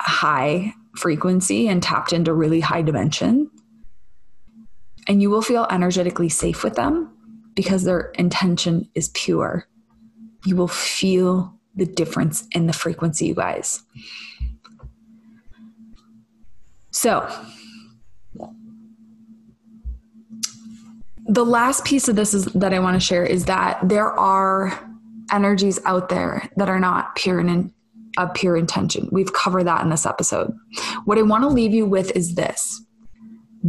high 0.00 0.72
frequency 0.96 1.68
and 1.68 1.82
tapped 1.82 2.12
into 2.12 2.32
really 2.32 2.60
high 2.60 2.82
dimension. 2.82 3.50
And 5.06 5.20
you 5.20 5.28
will 5.28 5.42
feel 5.42 5.66
energetically 5.70 6.30
safe 6.30 6.64
with 6.64 6.74
them 6.74 7.13
because 7.54 7.84
their 7.84 8.12
intention 8.18 8.88
is 8.94 9.08
pure. 9.10 9.66
You 10.44 10.56
will 10.56 10.68
feel 10.68 11.58
the 11.74 11.86
difference 11.86 12.46
in 12.52 12.66
the 12.66 12.72
frequency, 12.72 13.26
you 13.26 13.34
guys. 13.34 13.82
So, 16.90 17.28
the 21.26 21.44
last 21.44 21.84
piece 21.84 22.08
of 22.08 22.16
this 22.16 22.34
is 22.34 22.44
that 22.46 22.72
I 22.72 22.78
want 22.78 22.94
to 22.94 23.00
share 23.00 23.24
is 23.24 23.46
that 23.46 23.80
there 23.88 24.12
are 24.12 24.78
energies 25.32 25.80
out 25.84 26.08
there 26.08 26.48
that 26.56 26.68
are 26.68 26.78
not 26.78 27.16
pure 27.16 27.40
and 27.40 27.72
of 28.16 28.32
pure 28.34 28.56
intention. 28.56 29.08
We've 29.10 29.32
covered 29.32 29.64
that 29.64 29.82
in 29.82 29.90
this 29.90 30.06
episode. 30.06 30.52
What 31.04 31.18
I 31.18 31.22
want 31.22 31.42
to 31.42 31.48
leave 31.48 31.74
you 31.74 31.86
with 31.86 32.14
is 32.14 32.36
this 32.36 32.83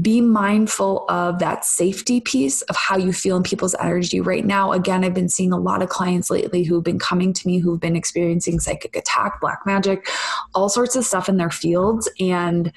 be 0.02 0.20
mindful 0.20 1.06
of 1.10 1.40
that 1.40 1.64
safety 1.64 2.20
piece 2.20 2.62
of 2.64 2.76
how 2.76 2.98
you 2.98 3.14
feel 3.14 3.38
in 3.38 3.44
people's 3.44 3.76
energy. 3.80 4.20
Right 4.20 4.46
now 4.46 4.72
again 4.72 5.04
i've 5.04 5.14
been 5.14 5.30
seeing 5.30 5.54
a 5.54 5.58
lot 5.58 5.82
of 5.82 5.90
clients 5.90 6.30
lately 6.30 6.64
who've 6.64 6.84
been 6.84 7.00
coming 7.00 7.32
to 7.34 7.48
me 7.48 7.60
who've 7.60 7.80
been 7.80 7.96
experiencing 7.96 8.60
psychic 8.60 8.96
attack 8.96 9.40
black 9.40 9.66
magic 9.66 10.08
all 10.54 10.70
sorts 10.70 10.96
of 10.96 11.06
stuff 11.06 11.30
in 11.30 11.38
their 11.38 11.50
fields. 11.52 12.10
And 12.20 12.72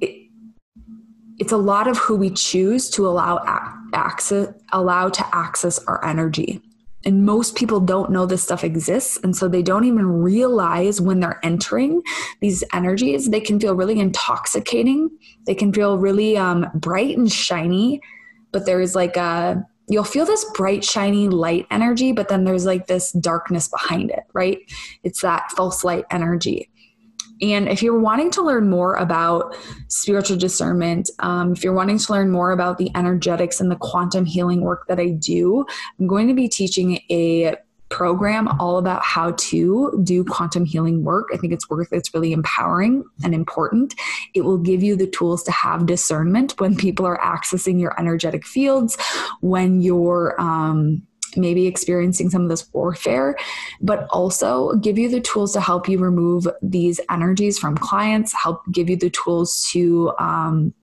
it, 0.00 0.30
it's 1.38 1.52
a 1.52 1.56
lot 1.56 1.88
of 1.88 1.98
who 1.98 2.16
we 2.16 2.30
choose 2.30 2.90
to 2.90 3.06
allow 3.06 3.40
access 3.94 4.48
allow 4.72 5.08
to 5.08 5.26
access 5.34 5.78
our 5.84 6.04
energy 6.04 6.62
and 7.04 7.24
most 7.24 7.56
people 7.56 7.80
don't 7.80 8.10
know 8.10 8.26
this 8.26 8.42
stuff 8.42 8.64
exists 8.64 9.18
and 9.22 9.36
so 9.36 9.48
they 9.48 9.62
don't 9.62 9.84
even 9.84 10.06
realize 10.06 11.00
when 11.00 11.20
they're 11.20 11.40
entering 11.42 12.02
these 12.40 12.62
energies 12.72 13.30
they 13.30 13.40
can 13.40 13.58
feel 13.58 13.74
really 13.74 13.98
intoxicating. 13.98 15.10
They 15.46 15.54
can 15.54 15.72
feel 15.72 15.98
really 15.98 16.36
um, 16.36 16.66
bright 16.74 17.16
and 17.16 17.30
shiny 17.30 18.00
but 18.52 18.66
there's 18.66 18.94
like 18.94 19.16
a 19.16 19.64
you'll 19.88 20.04
feel 20.04 20.24
this 20.24 20.44
bright 20.54 20.84
shiny 20.84 21.28
light 21.28 21.66
energy 21.70 22.12
but 22.12 22.28
then 22.28 22.44
there's 22.44 22.64
like 22.64 22.86
this 22.86 23.12
darkness 23.12 23.68
behind 23.68 24.10
it 24.10 24.24
right? 24.32 24.58
It's 25.02 25.22
that 25.22 25.50
false 25.52 25.84
light 25.84 26.04
energy 26.10 26.70
and 27.42 27.68
if 27.68 27.82
you're 27.82 27.98
wanting 27.98 28.30
to 28.32 28.42
learn 28.42 28.70
more 28.70 28.94
about 28.94 29.56
spiritual 29.88 30.36
discernment, 30.36 31.10
um, 31.18 31.52
if 31.52 31.64
you're 31.64 31.72
wanting 31.72 31.98
to 31.98 32.12
learn 32.12 32.30
more 32.30 32.52
about 32.52 32.78
the 32.78 32.90
energetics 32.94 33.60
and 33.60 33.70
the 33.70 33.76
quantum 33.76 34.24
healing 34.24 34.62
work 34.62 34.86
that 34.88 35.00
I 35.00 35.08
do, 35.08 35.66
I'm 35.98 36.06
going 36.06 36.28
to 36.28 36.34
be 36.34 36.48
teaching 36.48 37.00
a 37.10 37.56
program 37.92 38.48
all 38.58 38.78
about 38.78 39.02
how 39.04 39.32
to 39.32 40.00
do 40.02 40.24
quantum 40.24 40.64
healing 40.64 41.04
work. 41.04 41.28
I 41.34 41.36
think 41.36 41.52
it's 41.52 41.68
worth 41.68 41.92
it's 41.92 42.14
really 42.14 42.32
empowering 42.32 43.04
and 43.22 43.34
important. 43.34 43.94
It 44.34 44.42
will 44.42 44.56
give 44.56 44.82
you 44.82 44.96
the 44.96 45.06
tools 45.06 45.42
to 45.44 45.52
have 45.52 45.84
discernment 45.84 46.58
when 46.58 46.74
people 46.74 47.04
are 47.06 47.18
accessing 47.18 47.78
your 47.78 47.98
energetic 48.00 48.46
fields, 48.46 48.96
when 49.40 49.82
you're 49.82 50.40
um, 50.40 51.02
maybe 51.36 51.66
experiencing 51.66 52.30
some 52.30 52.42
of 52.42 52.48
this 52.48 52.72
warfare, 52.72 53.36
but 53.80 54.06
also 54.10 54.74
give 54.74 54.98
you 54.98 55.08
the 55.08 55.20
tools 55.20 55.52
to 55.52 55.60
help 55.60 55.88
you 55.88 55.98
remove 55.98 56.46
these 56.60 57.00
energies 57.10 57.58
from 57.58 57.76
clients, 57.76 58.32
help 58.32 58.62
give 58.70 58.88
you 58.88 58.96
the 58.96 59.10
tools 59.10 59.68
to 59.72 60.12
um, 60.18 60.74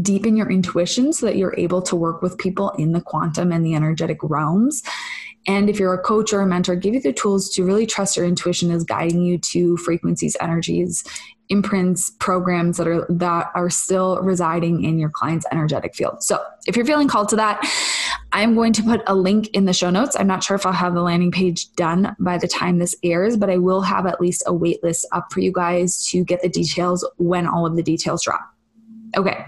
deepen 0.00 0.36
your 0.36 0.50
intuition 0.50 1.12
so 1.12 1.26
that 1.26 1.36
you're 1.36 1.54
able 1.56 1.82
to 1.82 1.96
work 1.96 2.22
with 2.22 2.38
people 2.38 2.70
in 2.70 2.92
the 2.92 3.00
quantum 3.00 3.52
and 3.52 3.64
the 3.64 3.74
energetic 3.74 4.18
realms. 4.22 4.82
And 5.48 5.70
if 5.70 5.78
you're 5.78 5.94
a 5.94 5.98
coach 5.98 6.32
or 6.32 6.40
a 6.40 6.46
mentor, 6.46 6.74
give 6.74 6.94
you 6.94 7.00
the 7.00 7.12
tools 7.12 7.50
to 7.50 7.64
really 7.64 7.86
trust 7.86 8.16
your 8.16 8.26
intuition 8.26 8.72
is 8.72 8.82
guiding 8.82 9.22
you 9.22 9.38
to 9.38 9.76
frequencies, 9.76 10.36
energies, 10.40 11.04
imprints 11.48 12.10
programs 12.18 12.76
that 12.76 12.88
are 12.88 13.06
that 13.08 13.50
are 13.54 13.70
still 13.70 14.20
residing 14.20 14.82
in 14.82 14.98
your 14.98 15.10
client's 15.10 15.46
energetic 15.52 15.94
field 15.94 16.22
so 16.22 16.42
if 16.66 16.76
you're 16.76 16.84
feeling 16.84 17.06
called 17.06 17.28
to 17.28 17.36
that 17.36 17.60
i'm 18.32 18.54
going 18.54 18.72
to 18.72 18.82
put 18.82 19.02
a 19.06 19.14
link 19.14 19.48
in 19.48 19.64
the 19.64 19.72
show 19.72 19.90
notes 19.90 20.16
i'm 20.18 20.26
not 20.26 20.42
sure 20.42 20.54
if 20.54 20.66
i'll 20.66 20.72
have 20.72 20.94
the 20.94 21.02
landing 21.02 21.30
page 21.30 21.72
done 21.72 22.14
by 22.18 22.38
the 22.38 22.48
time 22.48 22.78
this 22.78 22.94
airs 23.02 23.36
but 23.36 23.50
i 23.50 23.56
will 23.56 23.82
have 23.82 24.06
at 24.06 24.20
least 24.20 24.42
a 24.46 24.54
wait 24.54 24.82
list 24.82 25.06
up 25.12 25.32
for 25.32 25.40
you 25.40 25.52
guys 25.52 26.06
to 26.06 26.24
get 26.24 26.42
the 26.42 26.48
details 26.48 27.08
when 27.16 27.46
all 27.46 27.66
of 27.66 27.76
the 27.76 27.82
details 27.82 28.22
drop 28.22 28.52
Okay, 29.16 29.46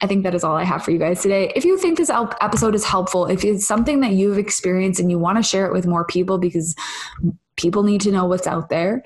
I 0.00 0.06
think 0.06 0.22
that 0.22 0.34
is 0.34 0.44
all 0.44 0.56
I 0.56 0.64
have 0.64 0.82
for 0.82 0.92
you 0.92 0.98
guys 0.98 1.20
today. 1.20 1.52
If 1.54 1.64
you 1.64 1.76
think 1.76 1.98
this 1.98 2.10
episode 2.10 2.74
is 2.74 2.84
helpful, 2.84 3.26
if 3.26 3.44
it's 3.44 3.66
something 3.66 4.00
that 4.00 4.12
you've 4.12 4.38
experienced 4.38 4.98
and 4.98 5.10
you 5.10 5.18
want 5.18 5.36
to 5.36 5.42
share 5.42 5.66
it 5.66 5.72
with 5.72 5.86
more 5.86 6.06
people 6.06 6.38
because 6.38 6.74
people 7.56 7.82
need 7.82 8.00
to 8.02 8.10
know 8.10 8.24
what's 8.24 8.46
out 8.46 8.70
there, 8.70 9.02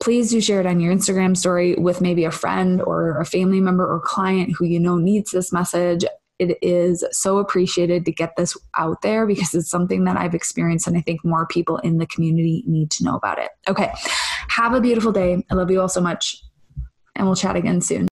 please 0.00 0.30
do 0.30 0.40
share 0.40 0.60
it 0.60 0.66
on 0.66 0.80
your 0.80 0.94
Instagram 0.94 1.36
story 1.36 1.74
with 1.74 2.00
maybe 2.00 2.24
a 2.24 2.30
friend 2.30 2.80
or 2.80 3.20
a 3.20 3.26
family 3.26 3.60
member 3.60 3.86
or 3.86 4.00
client 4.00 4.54
who 4.56 4.64
you 4.64 4.80
know 4.80 4.96
needs 4.96 5.30
this 5.30 5.52
message. 5.52 6.04
It 6.38 6.58
is 6.62 7.04
so 7.10 7.38
appreciated 7.38 8.04
to 8.04 8.12
get 8.12 8.36
this 8.36 8.56
out 8.76 9.02
there 9.02 9.26
because 9.26 9.54
it's 9.54 9.70
something 9.70 10.04
that 10.04 10.16
I've 10.16 10.34
experienced, 10.34 10.86
and 10.86 10.96
I 10.96 11.00
think 11.00 11.24
more 11.24 11.46
people 11.46 11.78
in 11.78 11.98
the 11.98 12.06
community 12.06 12.64
need 12.66 12.90
to 12.92 13.04
know 13.04 13.16
about 13.16 13.38
it. 13.38 13.50
Okay, 13.68 13.92
have 14.48 14.74
a 14.74 14.80
beautiful 14.80 15.12
day. 15.12 15.44
I 15.50 15.54
love 15.54 15.70
you 15.70 15.80
all 15.80 15.88
so 15.88 16.00
much, 16.00 16.42
and 17.16 17.26
we'll 17.26 17.36
chat 17.36 17.56
again 17.56 17.80
soon. 17.80 18.08